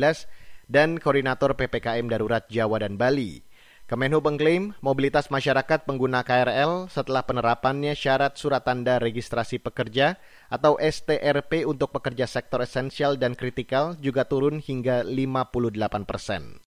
dan 0.65 0.97
Koordinator 0.97 1.53
PPKM 1.53 2.09
Darurat 2.09 2.45
Jawa 2.49 2.81
dan 2.81 2.97
Bali. 2.97 3.54
Kemenhub 3.85 4.25
mengklaim 4.25 4.73
mobilitas 4.81 5.29
masyarakat 5.29 5.85
pengguna 5.85 6.25
KRL 6.25 6.89
setelah 6.89 7.21
penerapannya 7.21 7.93
syarat 7.93 8.33
surat 8.33 8.65
tanda 8.65 8.97
registrasi 8.97 9.61
pekerja 9.61 10.17
atau 10.49 10.73
STRP 10.81 11.69
untuk 11.69 11.93
pekerja 11.93 12.25
sektor 12.25 12.65
esensial 12.65 13.13
dan 13.21 13.37
kritikal 13.37 13.93
juga 14.01 14.25
turun 14.25 14.57
hingga 14.57 15.05
58 15.05 16.01
persen. 16.01 16.57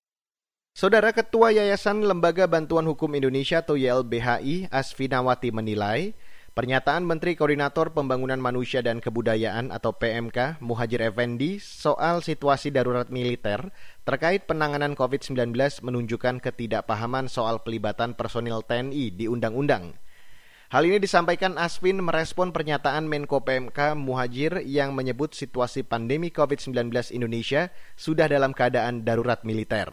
Saudara 0.78 1.10
Ketua 1.10 1.50
Yayasan 1.50 2.06
Lembaga 2.06 2.46
Bantuan 2.46 2.86
Hukum 2.86 3.10
Indonesia 3.18 3.66
atau 3.66 3.74
YLBHI 3.74 4.70
Asfinawati 4.70 5.50
menilai 5.50 6.14
Pernyataan 6.58 7.06
Menteri 7.06 7.38
Koordinator 7.38 7.94
Pembangunan 7.94 8.42
Manusia 8.42 8.82
dan 8.82 8.98
Kebudayaan 8.98 9.70
atau 9.70 9.94
PMK 9.94 10.58
Muhajir 10.58 11.06
Effendi 11.06 11.62
soal 11.62 12.18
situasi 12.18 12.74
darurat 12.74 13.06
militer 13.14 13.70
terkait 14.08 14.48
penanganan 14.48 14.96
COVID-19 14.96 15.52
menunjukkan 15.84 16.40
ketidakpahaman 16.40 17.28
soal 17.28 17.60
pelibatan 17.60 18.16
personil 18.16 18.64
TNI 18.64 19.12
di 19.12 19.28
undang-undang. 19.28 20.00
Hal 20.72 20.88
ini 20.88 20.96
disampaikan 20.96 21.60
Aswin 21.60 22.00
merespon 22.00 22.56
pernyataan 22.56 23.04
Menko 23.04 23.44
PMK 23.44 23.92
Muhajir 24.00 24.64
yang 24.64 24.96
menyebut 24.96 25.36
situasi 25.36 25.84
pandemi 25.84 26.32
COVID-19 26.32 26.88
Indonesia 27.12 27.68
sudah 28.00 28.32
dalam 28.32 28.56
keadaan 28.56 29.04
darurat 29.04 29.44
militer. 29.44 29.92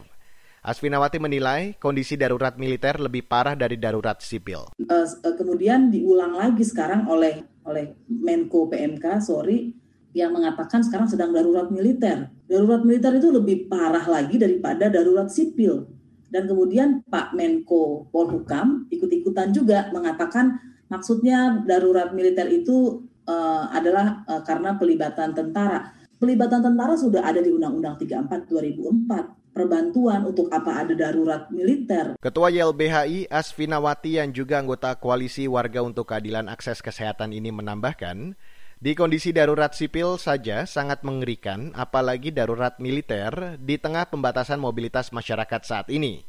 Asfinawati 0.64 1.20
menilai 1.20 1.76
kondisi 1.76 2.16
darurat 2.16 2.56
militer 2.56 2.96
lebih 2.96 3.28
parah 3.28 3.52
dari 3.52 3.76
darurat 3.76 4.16
sipil. 4.24 4.72
Uh, 4.80 5.04
kemudian 5.36 5.92
diulang 5.92 6.32
lagi 6.32 6.64
sekarang 6.64 7.04
oleh 7.04 7.44
oleh 7.68 7.92
Menko 8.08 8.72
PMK, 8.72 9.20
sorry, 9.20 9.76
yang 10.16 10.32
mengatakan 10.32 10.80
sekarang 10.80 11.04
sedang 11.04 11.36
darurat 11.36 11.68
militer. 11.68 12.32
Darurat 12.46 12.82
militer 12.86 13.12
itu 13.18 13.28
lebih 13.34 13.66
parah 13.66 14.06
lagi 14.06 14.38
daripada 14.38 14.86
darurat 14.86 15.26
sipil. 15.26 15.90
Dan 16.30 16.46
kemudian 16.46 17.02
Pak 17.06 17.34
Menko 17.34 18.10
Polhukam 18.10 18.86
ikut-ikutan 18.90 19.54
juga 19.54 19.90
mengatakan 19.94 20.58
maksudnya 20.90 21.62
darurat 21.66 22.10
militer 22.14 22.46
itu 22.50 23.06
uh, 23.26 23.66
adalah 23.70 24.22
uh, 24.26 24.42
karena 24.42 24.78
pelibatan 24.78 25.34
tentara. 25.34 25.94
Pelibatan 26.16 26.64
tentara 26.64 26.96
sudah 26.96 27.26
ada 27.26 27.42
di 27.42 27.52
Undang-Undang 27.52 28.00
34 28.00 28.48
2004 28.48 29.46
perbantuan 29.56 30.20
untuk 30.28 30.52
apa 30.52 30.84
ada 30.84 30.92
darurat 30.92 31.48
militer. 31.48 32.20
Ketua 32.20 32.52
YLBHI 32.52 33.32
Asfinawati 33.32 34.20
yang 34.20 34.28
juga 34.28 34.60
anggota 34.60 34.92
Koalisi 35.00 35.48
Warga 35.48 35.80
untuk 35.80 36.12
Keadilan 36.12 36.52
Akses 36.52 36.84
Kesehatan 36.84 37.32
ini 37.32 37.48
menambahkan, 37.48 38.36
di 38.76 38.92
kondisi 38.92 39.32
darurat 39.32 39.72
sipil 39.72 40.20
saja 40.20 40.68
sangat 40.68 41.00
mengerikan, 41.00 41.72
apalagi 41.72 42.28
darurat 42.28 42.76
militer 42.76 43.56
di 43.56 43.80
tengah 43.80 44.08
pembatasan 44.12 44.60
mobilitas 44.60 45.10
masyarakat 45.10 45.62
saat 45.64 45.88
ini. 45.88 46.22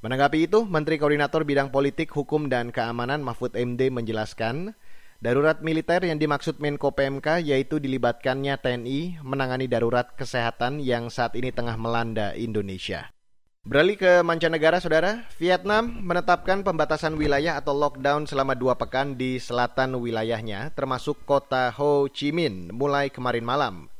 Menanggapi 0.00 0.48
itu, 0.48 0.64
Menteri 0.64 0.96
Koordinator 0.96 1.44
Bidang 1.44 1.68
Politik, 1.72 2.12
Hukum, 2.12 2.48
dan 2.48 2.72
Keamanan 2.72 3.20
Mahfud 3.20 3.52
MD 3.52 3.92
menjelaskan, 3.92 4.76
Darurat 5.20 5.60
militer 5.60 6.00
yang 6.00 6.16
dimaksud 6.16 6.64
Menko 6.64 6.96
PMK 6.96 7.44
yaitu 7.44 7.76
dilibatkannya 7.76 8.56
TNI 8.56 9.20
menangani 9.20 9.68
darurat 9.68 10.08
kesehatan 10.16 10.80
yang 10.80 11.12
saat 11.12 11.36
ini 11.36 11.52
tengah 11.52 11.76
melanda 11.76 12.32
Indonesia. 12.32 13.12
Beralih 13.60 14.00
ke 14.00 14.24
mancanegara, 14.24 14.80
saudara, 14.80 15.28
Vietnam 15.36 15.92
menetapkan 16.00 16.64
pembatasan 16.64 17.12
wilayah 17.12 17.60
atau 17.60 17.76
lockdown 17.76 18.24
selama 18.24 18.56
dua 18.56 18.72
pekan 18.80 19.20
di 19.20 19.36
selatan 19.36 20.00
wilayahnya, 20.00 20.72
termasuk 20.72 21.28
kota 21.28 21.68
Ho 21.76 22.08
Chi 22.08 22.32
Minh, 22.32 22.72
mulai 22.72 23.12
kemarin 23.12 23.44
malam. 23.44 23.92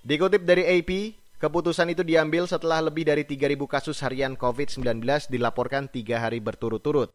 Dikutip 0.00 0.48
dari 0.48 0.64
AP, 0.64 1.12
keputusan 1.36 1.92
itu 1.92 2.08
diambil 2.08 2.48
setelah 2.48 2.80
lebih 2.80 3.04
dari 3.04 3.28
3.000 3.28 3.68
kasus 3.68 4.00
harian 4.00 4.32
COVID-19 4.32 5.04
dilaporkan 5.28 5.92
tiga 5.92 6.24
hari 6.24 6.40
berturut-turut. 6.40 7.12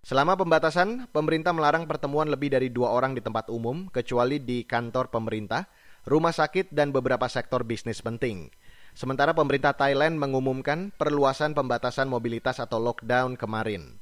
Selama 0.00 0.32
pembatasan, 0.40 1.12
pemerintah 1.12 1.52
melarang 1.52 1.84
pertemuan 1.84 2.32
lebih 2.32 2.56
dari 2.56 2.72
dua 2.72 2.88
orang 2.88 3.12
di 3.12 3.20
tempat 3.20 3.52
umum, 3.52 3.84
kecuali 3.92 4.40
di 4.40 4.64
kantor 4.64 5.12
pemerintah, 5.12 5.68
rumah 6.08 6.32
sakit, 6.32 6.72
dan 6.72 6.88
beberapa 6.88 7.28
sektor 7.28 7.68
bisnis 7.68 8.00
penting. 8.00 8.48
Sementara 8.92 9.32
pemerintah 9.32 9.72
Thailand 9.72 10.20
mengumumkan 10.20 10.92
perluasan 11.00 11.56
pembatasan 11.56 12.12
mobilitas 12.12 12.60
atau 12.60 12.76
lockdown 12.76 13.40
kemarin. 13.40 13.96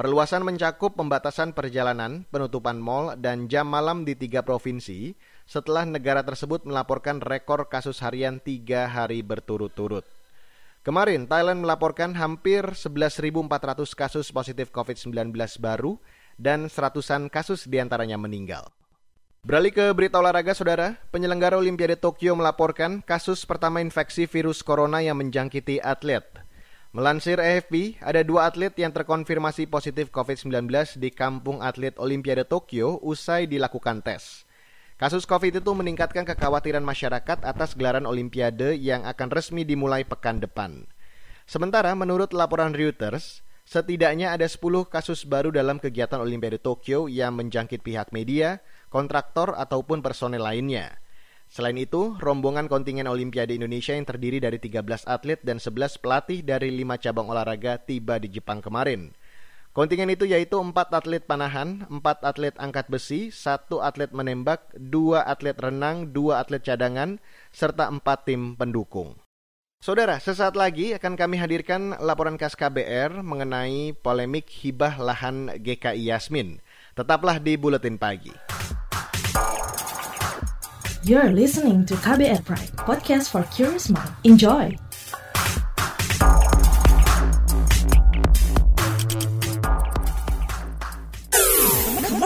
Perluasan 0.00 0.48
mencakup 0.48 0.96
pembatasan 0.96 1.52
perjalanan, 1.52 2.24
penutupan 2.32 2.80
mal, 2.80 3.20
dan 3.20 3.52
jam 3.52 3.68
malam 3.68 4.08
di 4.08 4.16
tiga 4.16 4.40
provinsi 4.40 5.12
setelah 5.44 5.84
negara 5.84 6.24
tersebut 6.24 6.64
melaporkan 6.64 7.20
rekor 7.20 7.68
kasus 7.68 8.00
harian 8.00 8.40
tiga 8.40 8.88
hari 8.88 9.20
berturut-turut. 9.20 10.08
Kemarin 10.80 11.28
Thailand 11.28 11.60
melaporkan 11.60 12.16
hampir 12.16 12.64
11.400 12.64 13.44
kasus 13.92 14.32
positif 14.32 14.72
COVID-19 14.72 15.36
baru 15.60 16.00
dan 16.40 16.72
seratusan 16.72 17.28
kasus 17.28 17.68
di 17.68 17.76
antaranya 17.76 18.16
meninggal. 18.16 18.72
Beralih 19.40 19.72
ke 19.72 19.88
berita 19.96 20.20
olahraga, 20.20 20.52
saudara. 20.52 21.00
Penyelenggara 21.08 21.56
Olimpiade 21.56 21.96
Tokyo 21.96 22.36
melaporkan 22.36 23.00
kasus 23.00 23.48
pertama 23.48 23.80
infeksi 23.80 24.28
virus 24.28 24.60
corona 24.60 25.00
yang 25.00 25.16
menjangkiti 25.16 25.80
atlet. 25.80 26.28
Melansir 26.92 27.40
AFP, 27.40 27.96
ada 28.04 28.20
dua 28.20 28.52
atlet 28.52 28.76
yang 28.76 28.92
terkonfirmasi 28.92 29.64
positif 29.64 30.12
COVID-19 30.12 30.68
di 31.00 31.08
kampung 31.08 31.64
atlet 31.64 31.96
Olimpiade 31.96 32.44
Tokyo 32.44 33.00
usai 33.00 33.48
dilakukan 33.48 34.04
tes. 34.04 34.44
Kasus 35.00 35.24
COVID 35.24 35.64
itu 35.64 35.72
meningkatkan 35.72 36.28
kekhawatiran 36.28 36.84
masyarakat 36.84 37.40
atas 37.40 37.72
gelaran 37.72 38.04
Olimpiade 38.04 38.76
yang 38.76 39.08
akan 39.08 39.32
resmi 39.32 39.64
dimulai 39.64 40.04
pekan 40.04 40.44
depan. 40.44 40.84
Sementara 41.48 41.96
menurut 41.96 42.36
laporan 42.36 42.76
Reuters, 42.76 43.40
setidaknya 43.64 44.36
ada 44.36 44.44
10 44.44 44.60
kasus 44.84 45.24
baru 45.24 45.48
dalam 45.48 45.80
kegiatan 45.80 46.20
Olimpiade 46.20 46.60
Tokyo 46.60 47.08
yang 47.08 47.40
menjangkit 47.40 47.80
pihak 47.80 48.12
media, 48.12 48.60
kontraktor, 48.90 49.54
ataupun 49.56 50.02
personel 50.02 50.44
lainnya. 50.44 50.98
Selain 51.50 51.74
itu, 51.74 52.14
rombongan 52.22 52.70
kontingen 52.70 53.10
Olimpiade 53.10 53.58
Indonesia 53.58 53.90
yang 53.90 54.06
terdiri 54.06 54.38
dari 54.38 54.62
13 54.62 55.02
atlet 55.06 55.40
dan 55.42 55.58
11 55.58 55.98
pelatih 55.98 56.46
dari 56.46 56.70
5 56.70 57.02
cabang 57.02 57.26
olahraga 57.26 57.78
tiba 57.78 58.22
di 58.22 58.30
Jepang 58.30 58.62
kemarin. 58.62 59.10
Kontingen 59.70 60.10
itu 60.10 60.26
yaitu 60.26 60.58
empat 60.58 60.90
atlet 60.90 61.22
panahan, 61.22 61.86
empat 61.86 62.26
atlet 62.26 62.54
angkat 62.58 62.90
besi, 62.90 63.30
satu 63.30 63.78
atlet 63.78 64.10
menembak, 64.10 64.66
dua 64.74 65.22
atlet 65.22 65.54
renang, 65.54 66.10
dua 66.10 66.42
atlet 66.42 66.58
cadangan, 66.58 67.22
serta 67.54 67.86
empat 67.86 68.26
tim 68.26 68.58
pendukung. 68.58 69.14
Saudara, 69.78 70.18
sesaat 70.18 70.58
lagi 70.58 70.90
akan 70.98 71.14
kami 71.14 71.38
hadirkan 71.38 71.94
laporan 72.02 72.34
khas 72.34 72.58
KBR 72.58 73.22
mengenai 73.22 73.94
polemik 73.94 74.50
hibah 74.50 74.98
lahan 74.98 75.54
GKI 75.54 76.14
Yasmin. 76.14 76.58
Tetaplah 76.98 77.38
di 77.38 77.54
Buletin 77.54 77.94
Pagi. 77.94 78.34
You're 81.02 81.32
listening 81.32 81.86
to 81.86 81.94
KBR 81.94 82.44
Pride, 82.44 82.76
podcast 82.76 83.32
for 83.32 83.42
curious 83.48 83.88
mind. 83.88 84.12
Enjoy! 84.24 84.76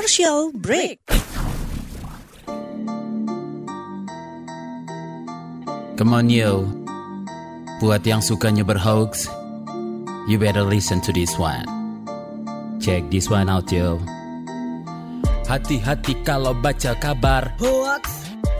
commercial 0.04 0.50
break. 0.58 0.98
Come 5.94 6.10
on 6.10 6.26
yo, 6.26 6.66
buat 7.78 8.02
yang 8.02 8.18
sukanya 8.18 8.66
berhoax, 8.66 9.30
you 10.26 10.36
better 10.36 10.66
listen 10.66 10.98
to 11.06 11.14
this 11.14 11.38
one. 11.38 11.62
Check 12.82 13.06
this 13.10 13.30
one 13.30 13.46
out 13.46 13.70
yo. 13.70 14.02
Hati-hati 15.46 16.26
kalau 16.26 16.58
baca 16.58 16.98
kabar 16.98 17.54
hoax, 17.62 18.23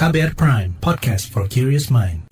KBR 0.00 0.32
Prime, 0.32 0.72
podcast 0.80 1.28
for 1.28 1.44
curious 1.44 1.92
mind. 1.92 2.24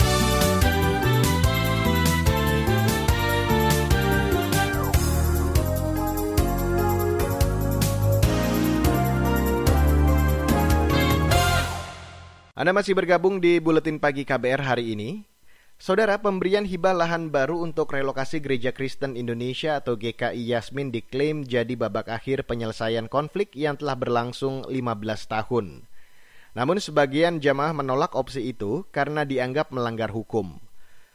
Anda 12.57 12.73
masih 12.73 12.97
bergabung 12.97 13.37
di 13.37 13.61
Buletin 13.61 14.01
Pagi 14.01 14.25
KBR 14.25 14.65
hari 14.65 14.97
ini. 14.97 15.29
Saudara, 15.77 16.17
pemberian 16.25 16.65
hibah 16.65 16.97
lahan 16.97 17.29
baru 17.29 17.61
untuk 17.61 17.93
relokasi 17.93 18.41
Gereja 18.41 18.73
Kristen 18.73 19.13
Indonesia 19.13 19.77
atau 19.77 20.01
GKI 20.01 20.57
Yasmin 20.57 20.89
diklaim 20.89 21.45
jadi 21.45 21.77
babak 21.77 22.09
akhir 22.09 22.49
penyelesaian 22.49 23.13
konflik 23.13 23.53
yang 23.53 23.77
telah 23.77 24.01
berlangsung 24.01 24.65
15 24.65 24.73
tahun. 25.29 25.85
Namun 26.57 26.81
sebagian 26.81 27.43
jamaah 27.43 27.77
menolak 27.77 28.17
opsi 28.17 28.53
itu 28.53 28.87
karena 28.93 29.25
dianggap 29.29 29.73
melanggar 29.73 30.09
hukum. 30.13 30.61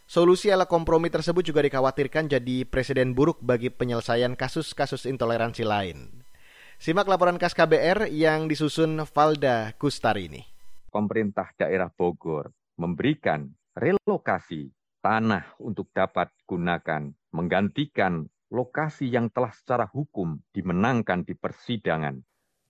Solusi 0.03 0.51
ala 0.51 0.67
kompromi 0.67 1.07
tersebut 1.07 1.41
juga 1.47 1.63
dikhawatirkan 1.63 2.27
jadi 2.27 2.67
presiden 2.67 3.15
buruk 3.15 3.39
bagi 3.39 3.71
penyelesaian 3.71 4.35
kasus-kasus 4.35 5.07
intoleransi 5.07 5.63
lain. 5.63 6.23
Simak 6.77 7.07
laporan 7.07 7.39
khas 7.39 7.55
KBR 7.55 8.11
yang 8.11 8.51
disusun 8.51 8.99
Valda 9.07 9.71
Kustarini. 9.79 10.43
Pemerintah 10.91 11.49
daerah 11.55 11.87
Bogor 11.87 12.51
memberikan 12.75 13.47
relokasi 13.73 14.69
tanah 14.99 15.55
untuk 15.63 15.89
dapat 15.95 16.29
gunakan 16.45 17.09
menggantikan 17.31 18.27
lokasi 18.53 19.09
yang 19.09 19.33
telah 19.33 19.49
secara 19.55 19.89
hukum 19.89 20.37
dimenangkan 20.53 21.25
di 21.25 21.33
persidangan. 21.33 22.21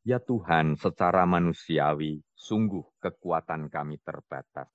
Ya 0.03 0.19
Tuhan, 0.19 0.75
secara 0.79 1.23
manusiawi, 1.23 2.23
sungguh 2.43 2.83
kekuatan 2.99 3.71
kami 3.71 4.03
terbatas. 4.03 4.67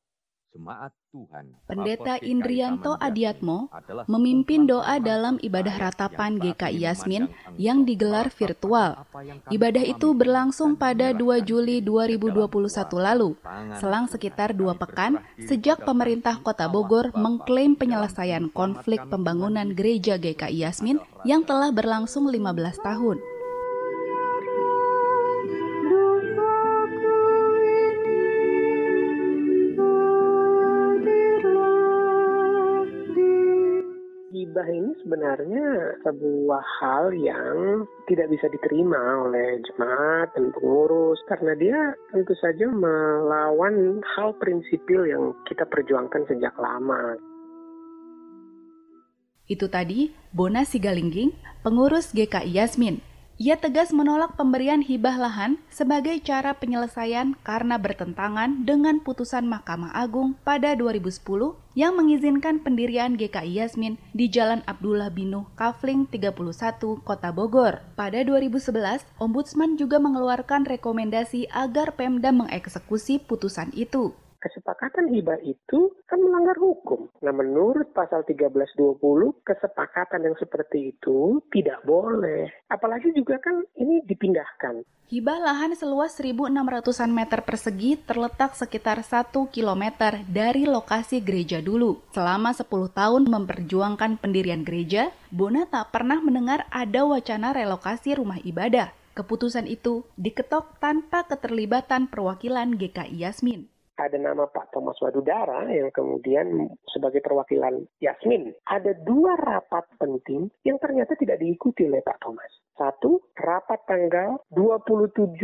Jemaat 0.49 0.97
Tuhan. 1.13 1.61
Pendeta 1.69 2.17
Indrianto 2.25 2.97
Adiatmo 2.97 3.69
memimpin 4.09 4.65
doa 4.65 4.97
dalam 4.97 5.37
ibadah 5.45 5.77
ratapan 5.77 6.41
GKI 6.41 6.89
Yasmin 6.89 7.29
yang 7.61 7.85
digelar 7.85 8.33
virtual. 8.33 9.05
Ibadah 9.53 9.85
itu 9.85 10.17
berlangsung 10.17 10.81
pada 10.81 11.13
2 11.13 11.45
Juli 11.45 11.85
2021 11.85 12.49
lalu, 12.97 13.37
selang 13.77 14.09
sekitar 14.09 14.57
dua 14.57 14.73
pekan 14.73 15.21
sejak 15.37 15.85
pemerintah 15.85 16.41
kota 16.41 16.65
Bogor 16.65 17.13
mengklaim 17.13 17.77
penyelesaian 17.77 18.49
konflik 18.49 19.05
pembangunan 19.05 19.69
gereja 19.77 20.17
GKI 20.17 20.65
Yasmin 20.65 20.97
yang 21.29 21.45
telah 21.45 21.69
berlangsung 21.69 22.25
15 22.25 22.81
tahun. 22.81 23.38
Sebenarnya 35.29 36.01
sebuah 36.09 36.65
hal 36.81 37.13
yang 37.13 37.85
tidak 38.09 38.33
bisa 38.33 38.49
diterima 38.49 39.29
oleh 39.29 39.61
jemaat 39.61 40.33
dan 40.33 40.49
pengurus 40.57 41.21
karena 41.29 41.53
dia 41.61 41.81
tentu 42.17 42.33
saja 42.41 42.65
melawan 42.65 44.01
hal 44.17 44.33
prinsipil 44.41 45.05
yang 45.05 45.37
kita 45.45 45.69
perjuangkan 45.69 46.25
sejak 46.33 46.57
lama. 46.57 47.21
Itu 49.45 49.69
tadi 49.69 50.17
Bona 50.33 50.65
Sigalingging, 50.65 51.37
pengurus 51.61 52.17
GKI 52.17 52.49
Yasmin. 52.57 53.05
Ia 53.39 53.55
tegas 53.55 53.95
menolak 53.95 54.35
pemberian 54.35 54.83
hibah 54.83 55.15
lahan 55.15 55.63
sebagai 55.71 56.19
cara 56.27 56.59
penyelesaian 56.59 57.39
karena 57.47 57.79
bertentangan 57.79 58.67
dengan 58.67 58.99
putusan 58.99 59.47
Mahkamah 59.47 59.95
Agung 59.95 60.35
pada 60.43 60.75
2010 60.75 61.23
yang 61.79 61.95
mengizinkan 61.95 62.59
pendirian 62.59 63.15
GKI 63.15 63.63
Yasmin 63.63 63.95
di 64.11 64.27
Jalan 64.27 64.67
Abdullah 64.67 65.15
Binuh, 65.15 65.47
Kafling 65.55 66.11
31, 66.11 66.99
Kota 67.07 67.31
Bogor. 67.31 67.79
Pada 67.95 68.27
2011, 68.27 69.07
Ombudsman 69.23 69.79
juga 69.79 70.03
mengeluarkan 70.03 70.67
rekomendasi 70.67 71.47
agar 71.55 71.95
Pemda 71.95 72.35
mengeksekusi 72.35 73.23
putusan 73.23 73.71
itu 73.71 74.19
kesepakatan 74.39 75.11
hibah 75.11 75.39
itu 75.43 75.93
kan 76.07 76.19
melanggar 76.23 76.57
hukum. 76.59 77.11
Nah, 77.23 77.35
menurut 77.35 77.91
pasal 77.93 78.23
1320, 78.25 78.99
kesepakatan 79.43 80.25
yang 80.25 80.37
seperti 80.39 80.95
itu 80.95 81.43
tidak 81.51 81.83
boleh. 81.83 82.49
Apalagi 82.71 83.11
juga 83.13 83.39
kan 83.43 83.63
ini 83.77 84.03
dipindahkan. 84.07 84.87
Hibah 85.09 85.41
lahan 85.41 85.73
seluas 85.73 86.21
1.600-an 86.21 87.09
meter 87.09 87.41
persegi 87.41 87.97
terletak 87.97 88.53
sekitar 88.53 89.01
1 89.01 89.33
km 89.49 89.85
dari 90.29 90.69
lokasi 90.69 91.25
gereja 91.25 91.65
dulu. 91.65 92.05
Selama 92.13 92.53
10 92.53 92.69
tahun 92.93 93.23
memperjuangkan 93.25 94.21
pendirian 94.21 94.69
gereja, 94.69 95.09
Bona 95.33 95.65
tak 95.65 95.97
pernah 95.97 96.21
mendengar 96.21 96.69
ada 96.69 97.09
wacana 97.09 97.57
relokasi 97.57 98.21
rumah 98.21 98.37
ibadah. 98.45 98.93
Keputusan 99.17 99.65
itu 99.65 100.05
diketok 100.21 100.77
tanpa 100.77 101.25
keterlibatan 101.25 102.13
perwakilan 102.13 102.77
GKI 102.77 103.25
Yasmin 103.25 103.78
ada 103.99 104.15
nama 104.15 104.47
Pak 104.47 104.71
Thomas 104.71 104.95
Wadudara 105.03 105.67
yang 105.67 105.91
kemudian 105.91 106.71
sebagai 106.87 107.19
perwakilan 107.19 107.83
Yasmin. 107.99 108.55
Ada 108.71 108.95
dua 109.03 109.35
rapat 109.35 109.91
penting 109.99 110.47
yang 110.63 110.79
ternyata 110.79 111.19
tidak 111.19 111.43
diikuti 111.43 111.91
oleh 111.91 112.01
Pak 112.07 112.23
Thomas. 112.23 112.49
Satu, 112.79 113.19
rapat 113.35 113.83
tanggal 113.91 114.39
27 114.55 115.35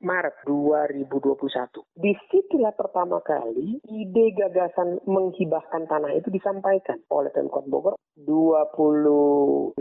Maret 0.00 0.36
2021. 0.48 1.84
Di 2.00 2.16
situlah 2.32 2.72
pertama 2.72 3.20
kali 3.20 3.76
ide 3.92 4.32
gagasan 4.32 4.96
menghibahkan 5.04 5.84
tanah 5.84 6.16
itu 6.16 6.32
disampaikan 6.32 6.96
oleh 7.12 7.28
Pemkot 7.28 7.68
Bogor. 7.68 8.00
25 8.16 9.76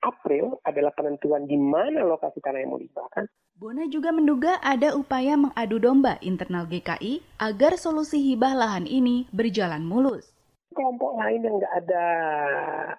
April 0.00 0.44
adalah 0.64 0.92
penentuan 0.96 1.44
di 1.44 1.60
mana 1.60 2.08
lokasi 2.08 2.40
tanah 2.40 2.64
yang 2.64 2.72
mau 2.72 2.80
dihibahkan. 2.80 3.28
Bona 3.54 3.86
juga 3.86 4.10
menduga 4.10 4.58
ada 4.66 4.98
upaya 4.98 5.38
mengadu 5.38 5.78
domba 5.78 6.18
internal 6.18 6.66
GKI 6.66 7.22
agar 7.38 7.78
solusi 7.78 8.18
hibah 8.18 8.50
lahan 8.50 8.82
ini 8.82 9.30
berjalan 9.30 9.86
mulus 9.86 10.34
kelompok 10.74 11.14
lain 11.14 11.46
yang 11.46 11.62
nggak 11.62 11.76
ada 11.86 12.06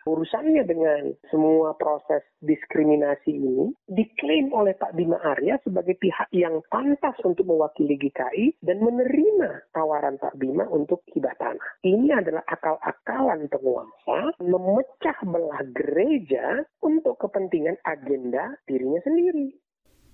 urusannya 0.07 0.63
dengan 0.63 1.11
semua 1.27 1.75
proses 1.75 2.23
diskriminasi 2.39 3.35
ini 3.35 3.75
diklaim 3.91 4.55
oleh 4.55 4.71
Pak 4.79 4.95
Bima 4.95 5.19
Arya 5.19 5.59
sebagai 5.61 5.99
pihak 5.99 6.31
yang 6.31 6.63
pantas 6.71 7.19
untuk 7.27 7.43
mewakili 7.45 7.99
GKI 7.99 8.63
dan 8.63 8.79
menerima 8.79 9.75
tawaran 9.75 10.15
Pak 10.17 10.39
Bima 10.39 10.65
untuk 10.71 11.03
hibah 11.11 11.35
tanah. 11.35 11.83
Ini 11.83 12.15
adalah 12.15 12.47
akal-akalan 12.47 13.51
penguasa 13.51 14.33
memecah 14.39 15.17
belah 15.27 15.61
gereja 15.75 16.63
untuk 16.79 17.19
kepentingan 17.19 17.75
agenda 17.83 18.55
dirinya 18.65 19.03
sendiri. 19.03 19.64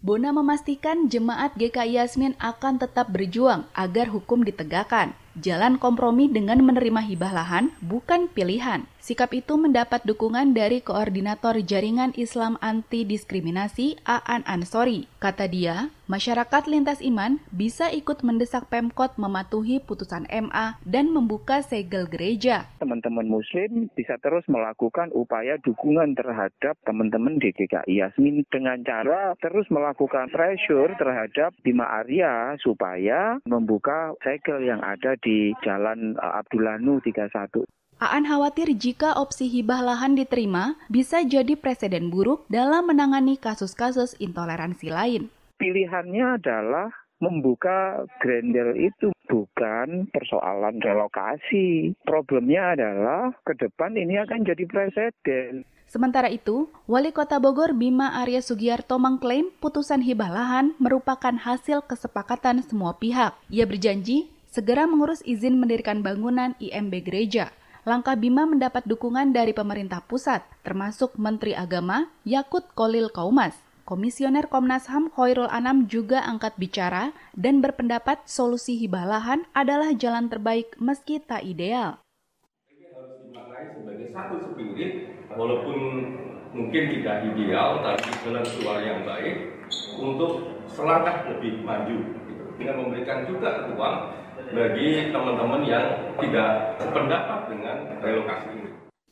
Bona 0.02 0.34
memastikan 0.34 1.14
jemaat 1.14 1.54
GKI 1.54 2.02
Yasmin 2.02 2.34
akan 2.42 2.82
tetap 2.82 3.14
berjuang 3.14 3.70
agar 3.78 4.10
hukum 4.10 4.42
ditegakkan. 4.42 5.14
Jalan 5.40 5.80
kompromi 5.80 6.28
dengan 6.28 6.60
menerima 6.60 7.08
hibah 7.08 7.32
lahan 7.32 7.72
bukan 7.80 8.28
pilihan. 8.28 8.84
Sikap 9.02 9.32
itu 9.32 9.58
mendapat 9.58 10.04
dukungan 10.04 10.54
dari 10.54 10.84
Koordinator 10.84 11.58
Jaringan 11.64 12.14
Islam 12.20 12.60
Anti 12.62 13.08
Diskriminasi 13.08 13.98
Aan 14.06 14.46
Ansori. 14.46 15.10
Kata 15.18 15.50
dia, 15.50 15.90
masyarakat 16.06 16.70
lintas 16.70 17.02
iman 17.02 17.42
bisa 17.50 17.90
ikut 17.90 18.22
mendesak 18.22 18.70
Pemkot 18.70 19.18
mematuhi 19.18 19.82
putusan 19.82 20.30
MA 20.30 20.78
dan 20.86 21.10
membuka 21.10 21.66
segel 21.66 22.06
gereja. 22.12 22.70
Teman-teman 22.78 23.26
muslim 23.26 23.90
bisa 23.98 24.22
terus 24.22 24.46
melakukan 24.46 25.10
upaya 25.16 25.58
dukungan 25.64 26.14
terhadap 26.14 26.78
teman-teman 26.86 27.42
di 27.42 27.56
GKI 27.56 28.06
Yasmin 28.06 28.46
dengan 28.54 28.84
cara 28.86 29.34
terus 29.42 29.66
melakukan 29.74 30.30
pressure 30.30 30.94
terhadap 31.00 31.56
Bima 31.66 31.90
Arya 31.90 32.54
supaya 32.62 33.42
membuka 33.50 34.14
segel 34.22 34.68
yang 34.68 34.86
ada 34.86 35.18
di 35.24 35.54
Jalan 35.62 36.18
eh, 36.18 36.34
Abdullah 36.42 36.82
Nu 36.82 37.00
31. 37.00 37.66
Aan 38.02 38.26
khawatir 38.26 38.74
jika 38.74 39.14
opsi 39.14 39.46
hibah 39.46 39.86
lahan 39.86 40.18
diterima 40.18 40.74
bisa 40.90 41.22
jadi 41.22 41.54
presiden 41.54 42.10
buruk 42.10 42.50
dalam 42.50 42.90
menangani 42.90 43.38
kasus-kasus 43.38 44.18
intoleransi 44.18 44.90
lain. 44.90 45.30
Pilihannya 45.62 46.42
adalah 46.42 46.90
membuka 47.22 48.02
grendel 48.18 48.74
itu 48.74 49.14
bukan 49.30 50.10
persoalan 50.10 50.82
relokasi. 50.82 51.94
Problemnya 52.02 52.74
adalah 52.74 53.30
ke 53.46 53.54
depan 53.54 53.94
ini 53.94 54.18
akan 54.18 54.50
jadi 54.50 54.66
presiden. 54.66 55.62
Sementara 55.86 56.32
itu, 56.32 56.72
Wali 56.88 57.14
Kota 57.14 57.38
Bogor 57.38 57.78
Bima 57.78 58.18
Arya 58.18 58.42
Sugiarto 58.42 58.98
mengklaim 58.98 59.54
putusan 59.60 60.02
hibah 60.02 60.32
lahan 60.34 60.74
merupakan 60.82 61.36
hasil 61.36 61.84
kesepakatan 61.86 62.64
semua 62.66 62.96
pihak. 62.96 63.36
Ia 63.52 63.68
berjanji 63.68 64.32
segera 64.52 64.84
mengurus 64.84 65.24
izin 65.24 65.56
mendirikan 65.58 66.04
bangunan 66.04 66.60
IMB 66.60 67.08
gereja. 67.08 67.56
Langkah 67.88 68.14
Bima 68.14 68.46
mendapat 68.46 68.86
dukungan 68.86 69.34
dari 69.34 69.58
pemerintah 69.58 70.06
pusat, 70.06 70.46
termasuk 70.62 71.18
Menteri 71.18 71.58
Agama 71.58 72.12
Yakut 72.28 72.68
Kolil 72.78 73.10
Kaumas. 73.10 73.58
Komisioner 73.82 74.46
Komnas 74.46 74.86
HAM 74.86 75.10
Khairul 75.10 75.50
Anam 75.50 75.90
juga 75.90 76.22
angkat 76.22 76.54
bicara 76.62 77.10
dan 77.34 77.60
berpendapat 77.60 78.22
solusi 78.30 78.78
hibah 78.78 79.10
lahan 79.10 79.50
adalah 79.58 79.90
jalan 79.98 80.30
terbaik 80.30 80.78
meski 80.78 81.18
tak 81.18 81.42
ideal. 81.42 81.98
Ini 82.70 82.94
harus 82.94 83.18
dimaknai 83.26 83.66
sebagai 83.74 84.08
satu 84.14 84.36
spirit, 84.54 84.94
walaupun 85.34 85.78
mungkin 86.54 86.84
tidak 87.02 87.34
ideal, 87.34 87.82
tapi 87.82 88.10
jalan 88.22 88.46
keluar 88.46 88.78
yang 88.86 89.02
baik 89.02 89.36
untuk 89.98 90.62
selangkah 90.70 91.26
lebih 91.34 91.66
maju. 91.66 91.98
Dengan 92.62 92.76
memberikan 92.86 93.26
juga 93.26 93.66
ruang 93.74 94.21
bagi 94.52 95.12
teman-teman 95.12 95.62
yang 95.64 95.88
tidak 96.20 96.76
sependapat 96.80 97.40
dengan 97.52 97.78
relokasi 98.04 98.50
ini. 98.56 98.72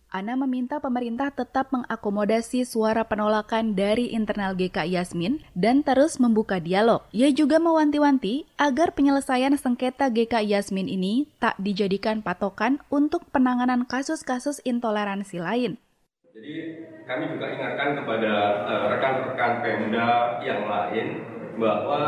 Ana 0.09 0.33
meminta 0.33 0.81
pemerintah 0.81 1.29
tetap 1.29 1.69
mengakomodasi 1.69 2.65
suara 2.65 3.05
penolakan 3.05 3.77
dari 3.77 4.09
internal 4.09 4.57
GKI 4.57 4.97
Yasmin 4.97 5.45
dan 5.53 5.85
terus 5.85 6.17
membuka 6.17 6.57
dialog. 6.57 7.05
Ia 7.13 7.29
juga 7.29 7.61
mewanti-wanti 7.61 8.49
agar 8.57 8.97
penyelesaian 8.97 9.53
sengketa 9.53 10.09
GKI 10.09 10.57
Yasmin 10.57 10.89
ini 10.89 11.29
tak 11.37 11.61
dijadikan 11.61 12.25
patokan 12.25 12.81
untuk 12.89 13.21
penanganan 13.29 13.85
kasus-kasus 13.85 14.65
intoleransi 14.65 15.45
lain. 15.45 15.77
Jadi 16.33 16.55
kami 17.05 17.29
juga 17.29 17.45
ingatkan 17.53 18.01
kepada 18.01 18.33
uh, 18.65 18.85
rekan-rekan 18.89 19.53
Pemda 19.61 20.41
yang 20.41 20.65
lain 20.65 21.07
bahwa 21.61 22.01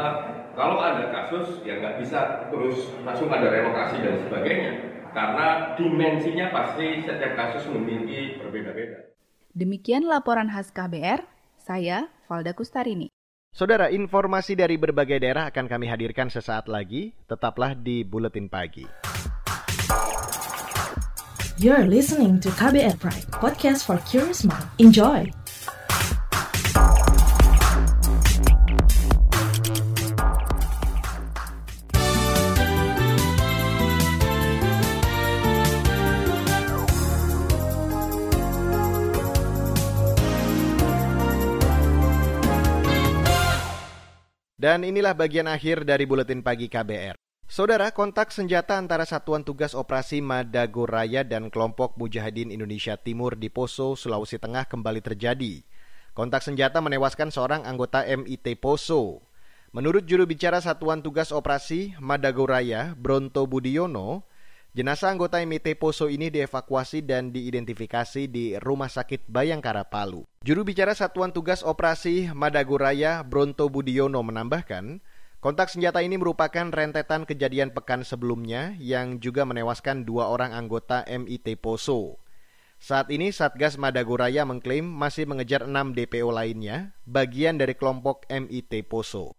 kalau 0.56 0.84
ada 0.84 1.08
kasus 1.12 1.64
ya 1.64 1.80
nggak 1.80 2.04
bisa 2.04 2.48
terus 2.52 2.92
langsung 3.08 3.32
ada 3.32 3.48
relokasi 3.48 4.04
dan 4.04 4.16
sebagainya 4.28 4.74
karena 5.12 5.76
dimensinya 5.76 6.46
pasti 6.52 7.04
setiap 7.04 7.34
kasus 7.36 7.68
memiliki 7.72 8.40
berbeda-beda. 8.40 9.12
Demikian 9.52 10.08
laporan 10.08 10.48
khas 10.48 10.72
KBR, 10.72 11.28
saya 11.60 12.08
Valda 12.32 12.56
Kustarini. 12.56 13.12
Saudara, 13.52 13.92
informasi 13.92 14.56
dari 14.56 14.80
berbagai 14.80 15.20
daerah 15.20 15.52
akan 15.52 15.68
kami 15.68 15.92
hadirkan 15.92 16.32
sesaat 16.32 16.72
lagi. 16.72 17.12
Tetaplah 17.28 17.76
di 17.76 18.08
Buletin 18.08 18.48
Pagi. 18.48 18.88
You're 21.60 21.84
listening 21.84 22.40
to 22.40 22.50
KBR 22.56 22.96
Pride, 23.04 23.28
podcast 23.36 23.84
for 23.84 24.00
curious 24.08 24.48
mind. 24.48 24.64
Enjoy! 24.80 25.41
Dan 44.62 44.86
inilah 44.86 45.18
bagian 45.18 45.50
akhir 45.50 45.90
dari 45.90 46.06
buletin 46.06 46.46
pagi 46.46 46.70
KBR. 46.70 47.18
Saudara, 47.50 47.90
kontak 47.90 48.30
senjata 48.30 48.78
antara 48.78 49.10
Satuan 49.10 49.42
Tugas 49.42 49.74
Operasi 49.74 50.22
Madagoraya 50.22 51.26
dan 51.26 51.50
kelompok 51.50 51.98
Mujahidin 51.98 52.54
Indonesia 52.54 52.94
Timur 52.94 53.34
di 53.34 53.50
Poso, 53.50 53.98
Sulawesi 53.98 54.38
Tengah 54.38 54.70
kembali 54.70 55.02
terjadi. 55.02 55.66
Kontak 56.14 56.46
senjata 56.46 56.78
menewaskan 56.78 57.34
seorang 57.34 57.66
anggota 57.66 58.06
MIT 58.06 58.62
Poso. 58.62 59.26
Menurut 59.74 60.06
juru 60.06 60.30
bicara 60.30 60.62
Satuan 60.62 61.02
Tugas 61.02 61.34
Operasi 61.34 61.98
Madagoraya, 61.98 62.94
Bronto 62.94 63.50
Budiono, 63.50 64.30
jenazah 64.72 65.12
anggota 65.12 65.44
MIT 65.44 65.76
Poso 65.76 66.08
ini 66.08 66.32
dievakuasi 66.32 67.04
dan 67.04 67.36
diidentifikasi 67.36 68.32
di 68.32 68.56
Rumah 68.56 68.88
Sakit 68.88 69.28
Bayangkara 69.28 69.84
Palu. 69.84 70.24
Juru 70.48 70.64
bicara 70.64 70.96
Satuan 70.96 71.36
Tugas 71.36 71.60
Operasi 71.62 72.32
Madagoraya 72.32 73.20
Bronto 73.28 73.68
Budiono 73.68 74.24
menambahkan, 74.24 75.04
kontak 75.44 75.68
senjata 75.68 76.00
ini 76.00 76.16
merupakan 76.16 76.72
rentetan 76.72 77.28
kejadian 77.28 77.76
pekan 77.76 78.08
sebelumnya 78.08 78.74
yang 78.80 79.20
juga 79.20 79.44
menewaskan 79.44 80.08
dua 80.08 80.32
orang 80.32 80.56
anggota 80.56 81.04
MIT 81.04 81.60
Poso. 81.60 82.22
Saat 82.82 83.14
ini 83.14 83.30
Satgas 83.30 83.78
Madagoraya 83.78 84.42
mengklaim 84.42 84.88
masih 84.88 85.30
mengejar 85.30 85.70
enam 85.70 85.94
DPO 85.94 86.34
lainnya, 86.34 86.98
bagian 87.06 87.62
dari 87.62 87.78
kelompok 87.78 88.26
MIT 88.26 88.90
Poso. 88.90 89.38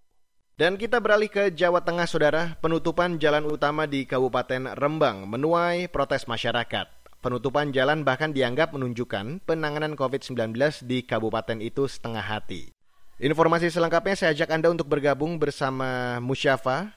Dan 0.53 0.77
kita 0.77 1.01
beralih 1.01 1.33
ke 1.33 1.49
Jawa 1.49 1.81
Tengah, 1.81 2.05
Saudara. 2.05 2.61
Penutupan 2.61 3.17
jalan 3.17 3.49
utama 3.49 3.89
di 3.89 4.05
Kabupaten 4.05 4.77
Rembang 4.77 5.25
menuai 5.25 5.89
protes 5.89 6.29
masyarakat. 6.29 6.93
Penutupan 7.25 7.73
jalan 7.73 8.05
bahkan 8.05 8.37
dianggap 8.37 8.77
menunjukkan 8.77 9.49
penanganan 9.49 9.97
COVID-19 9.97 10.53
di 10.85 11.09
kabupaten 11.09 11.57
itu 11.63 11.89
setengah 11.89 12.21
hati. 12.21 12.69
Informasi 13.17 13.73
selengkapnya 13.73 14.13
saya 14.13 14.37
ajak 14.37 14.53
Anda 14.53 14.69
untuk 14.69 14.93
bergabung 14.93 15.41
bersama 15.41 16.21
Musyafa, 16.21 16.93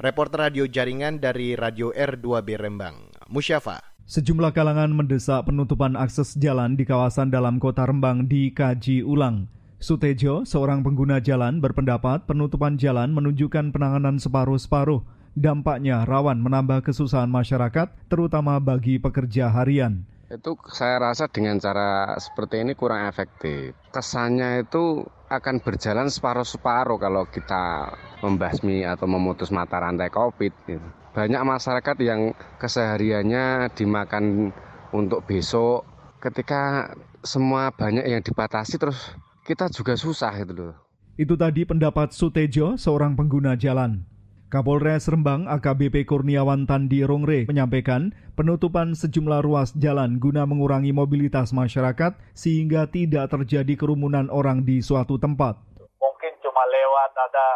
reporter 0.00 0.48
radio 0.48 0.64
jaringan 0.64 1.20
dari 1.20 1.58
Radio 1.58 1.92
R2B 1.92 2.56
Rembang. 2.56 3.10
Musyafa. 3.28 3.84
Sejumlah 4.08 4.56
kalangan 4.56 4.88
mendesak 4.94 5.44
penutupan 5.44 5.92
akses 5.92 6.38
jalan 6.40 6.72
di 6.72 6.88
kawasan 6.88 7.28
dalam 7.28 7.60
kota 7.60 7.84
Rembang 7.84 8.24
dikaji 8.24 9.04
ulang. 9.04 9.57
Sutejo, 9.78 10.42
seorang 10.42 10.82
pengguna 10.82 11.22
jalan, 11.22 11.62
berpendapat 11.62 12.26
penutupan 12.26 12.74
jalan 12.82 13.14
menunjukkan 13.14 13.70
penanganan 13.70 14.18
separuh-separuh 14.18 15.06
dampaknya 15.38 16.02
rawan 16.02 16.42
menambah 16.42 16.82
kesusahan 16.82 17.30
masyarakat, 17.30 17.86
terutama 18.10 18.58
bagi 18.58 18.98
pekerja 18.98 19.46
harian. 19.54 20.02
Itu 20.26 20.58
saya 20.66 20.98
rasa 20.98 21.30
dengan 21.30 21.62
cara 21.62 22.18
seperti 22.18 22.66
ini 22.66 22.74
kurang 22.74 23.06
efektif. 23.06 23.78
Kesannya 23.94 24.66
itu 24.66 25.06
akan 25.30 25.62
berjalan 25.62 26.10
separuh-separuh 26.10 26.98
kalau 26.98 27.30
kita 27.30 27.94
membasmi 28.18 28.82
atau 28.82 29.06
memutus 29.06 29.54
mata 29.54 29.78
rantai 29.78 30.10
COVID. 30.10 30.52
Gitu. 30.66 30.88
Banyak 31.14 31.42
masyarakat 31.46 31.96
yang 32.02 32.34
kesehariannya 32.58 33.70
dimakan 33.78 34.50
untuk 34.90 35.22
besok. 35.22 35.86
Ketika 36.18 36.90
semua 37.22 37.70
banyak 37.70 38.02
yang 38.02 38.26
dibatasi 38.26 38.74
terus 38.74 39.14
kita 39.48 39.72
juga 39.72 39.96
susah 39.96 40.36
itu 40.44 40.52
loh. 40.52 40.76
Itu 41.16 41.40
tadi 41.40 41.64
pendapat 41.64 42.12
Sutejo, 42.12 42.76
seorang 42.76 43.16
pengguna 43.16 43.56
jalan. 43.56 44.04
Kapolres 44.52 45.08
Rembang 45.08 45.48
AKBP 45.48 46.04
Kurniawan 46.04 46.68
Tandi 46.68 47.00
Rongre 47.04 47.48
menyampaikan 47.48 48.12
penutupan 48.36 48.92
sejumlah 48.92 49.40
ruas 49.44 49.72
jalan 49.76 50.20
guna 50.20 50.44
mengurangi 50.44 50.92
mobilitas 50.92 51.52
masyarakat 51.56 52.16
sehingga 52.36 52.88
tidak 52.88 53.32
terjadi 53.32 53.76
kerumunan 53.76 54.28
orang 54.28 54.68
di 54.68 54.84
suatu 54.84 55.16
tempat. 55.16 55.56
Mungkin 55.80 56.32
cuma 56.44 56.64
lewat 56.68 57.12
ada 57.16 57.48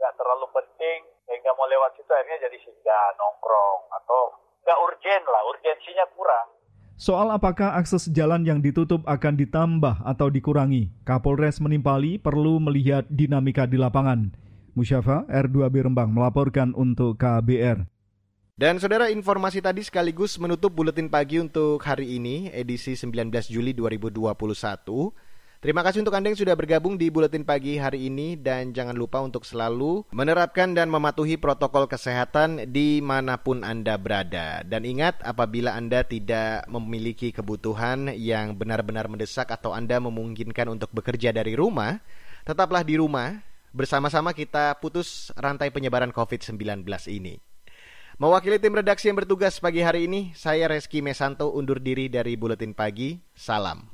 nggak 0.00 0.14
terlalu 0.20 0.48
penting 0.52 1.00
sehingga 1.28 1.52
mau 1.56 1.68
lewat 1.68 1.96
situ 1.96 2.12
akhirnya 2.12 2.48
jadi 2.48 2.56
singgah 2.60 3.04
nongkrong 3.20 3.80
atau 4.00 4.20
nggak 4.64 4.78
urgen 4.80 5.22
lah, 5.28 5.42
urgensinya 5.48 6.04
kurang. 6.12 6.53
Soal 6.94 7.26
apakah 7.34 7.74
akses 7.74 8.06
jalan 8.14 8.46
yang 8.46 8.62
ditutup 8.62 9.02
akan 9.02 9.34
ditambah 9.34 9.98
atau 10.06 10.30
dikurangi, 10.30 10.94
Kapolres 11.02 11.58
menimpali 11.58 12.22
perlu 12.22 12.62
melihat 12.62 13.02
dinamika 13.10 13.66
di 13.66 13.74
lapangan. 13.74 14.30
Musyafa 14.78 15.26
R2B 15.26 15.90
Rembang 15.90 16.14
melaporkan 16.14 16.70
untuk 16.70 17.18
KBR. 17.18 17.90
Dan 18.54 18.78
saudara 18.78 19.10
informasi 19.10 19.58
tadi 19.58 19.82
sekaligus 19.82 20.38
menutup 20.38 20.70
buletin 20.70 21.10
pagi 21.10 21.42
untuk 21.42 21.82
hari 21.82 22.22
ini 22.22 22.54
edisi 22.54 22.94
19 22.94 23.26
Juli 23.50 23.74
2021. 23.74 24.54
Terima 25.64 25.80
kasih 25.80 26.04
untuk 26.04 26.12
Anda 26.12 26.28
yang 26.28 26.36
sudah 26.36 26.52
bergabung 26.60 27.00
di 27.00 27.08
buletin 27.08 27.40
pagi 27.40 27.80
hari 27.80 28.12
ini 28.12 28.36
dan 28.36 28.76
jangan 28.76 28.92
lupa 28.92 29.24
untuk 29.24 29.48
selalu 29.48 30.04
menerapkan 30.12 30.76
dan 30.76 30.92
mematuhi 30.92 31.40
protokol 31.40 31.88
kesehatan 31.88 32.68
di 32.68 33.00
mana 33.00 33.40
pun 33.40 33.64
Anda 33.64 33.96
berada. 33.96 34.60
Dan 34.60 34.84
ingat 34.84 35.24
apabila 35.24 35.72
Anda 35.72 36.04
tidak 36.04 36.68
memiliki 36.68 37.32
kebutuhan 37.32 38.12
yang 38.12 38.60
benar-benar 38.60 39.08
mendesak 39.08 39.48
atau 39.48 39.72
Anda 39.72 40.04
memungkinkan 40.04 40.68
untuk 40.68 40.92
bekerja 40.92 41.32
dari 41.32 41.56
rumah, 41.56 41.96
tetaplah 42.44 42.84
di 42.84 43.00
rumah 43.00 43.40
bersama-sama 43.72 44.36
kita 44.36 44.76
putus 44.84 45.32
rantai 45.32 45.72
penyebaran 45.72 46.12
COVID-19 46.12 46.84
ini. 47.08 47.40
Mewakili 48.20 48.60
tim 48.60 48.76
redaksi 48.76 49.08
yang 49.08 49.16
bertugas 49.16 49.64
pagi 49.64 49.80
hari 49.80 50.12
ini, 50.12 50.36
saya 50.36 50.68
Reski 50.68 51.00
Mesanto 51.00 51.56
undur 51.56 51.80
diri 51.80 52.12
dari 52.12 52.36
Buletin 52.36 52.76
Pagi. 52.76 53.16
Salam. 53.32 53.93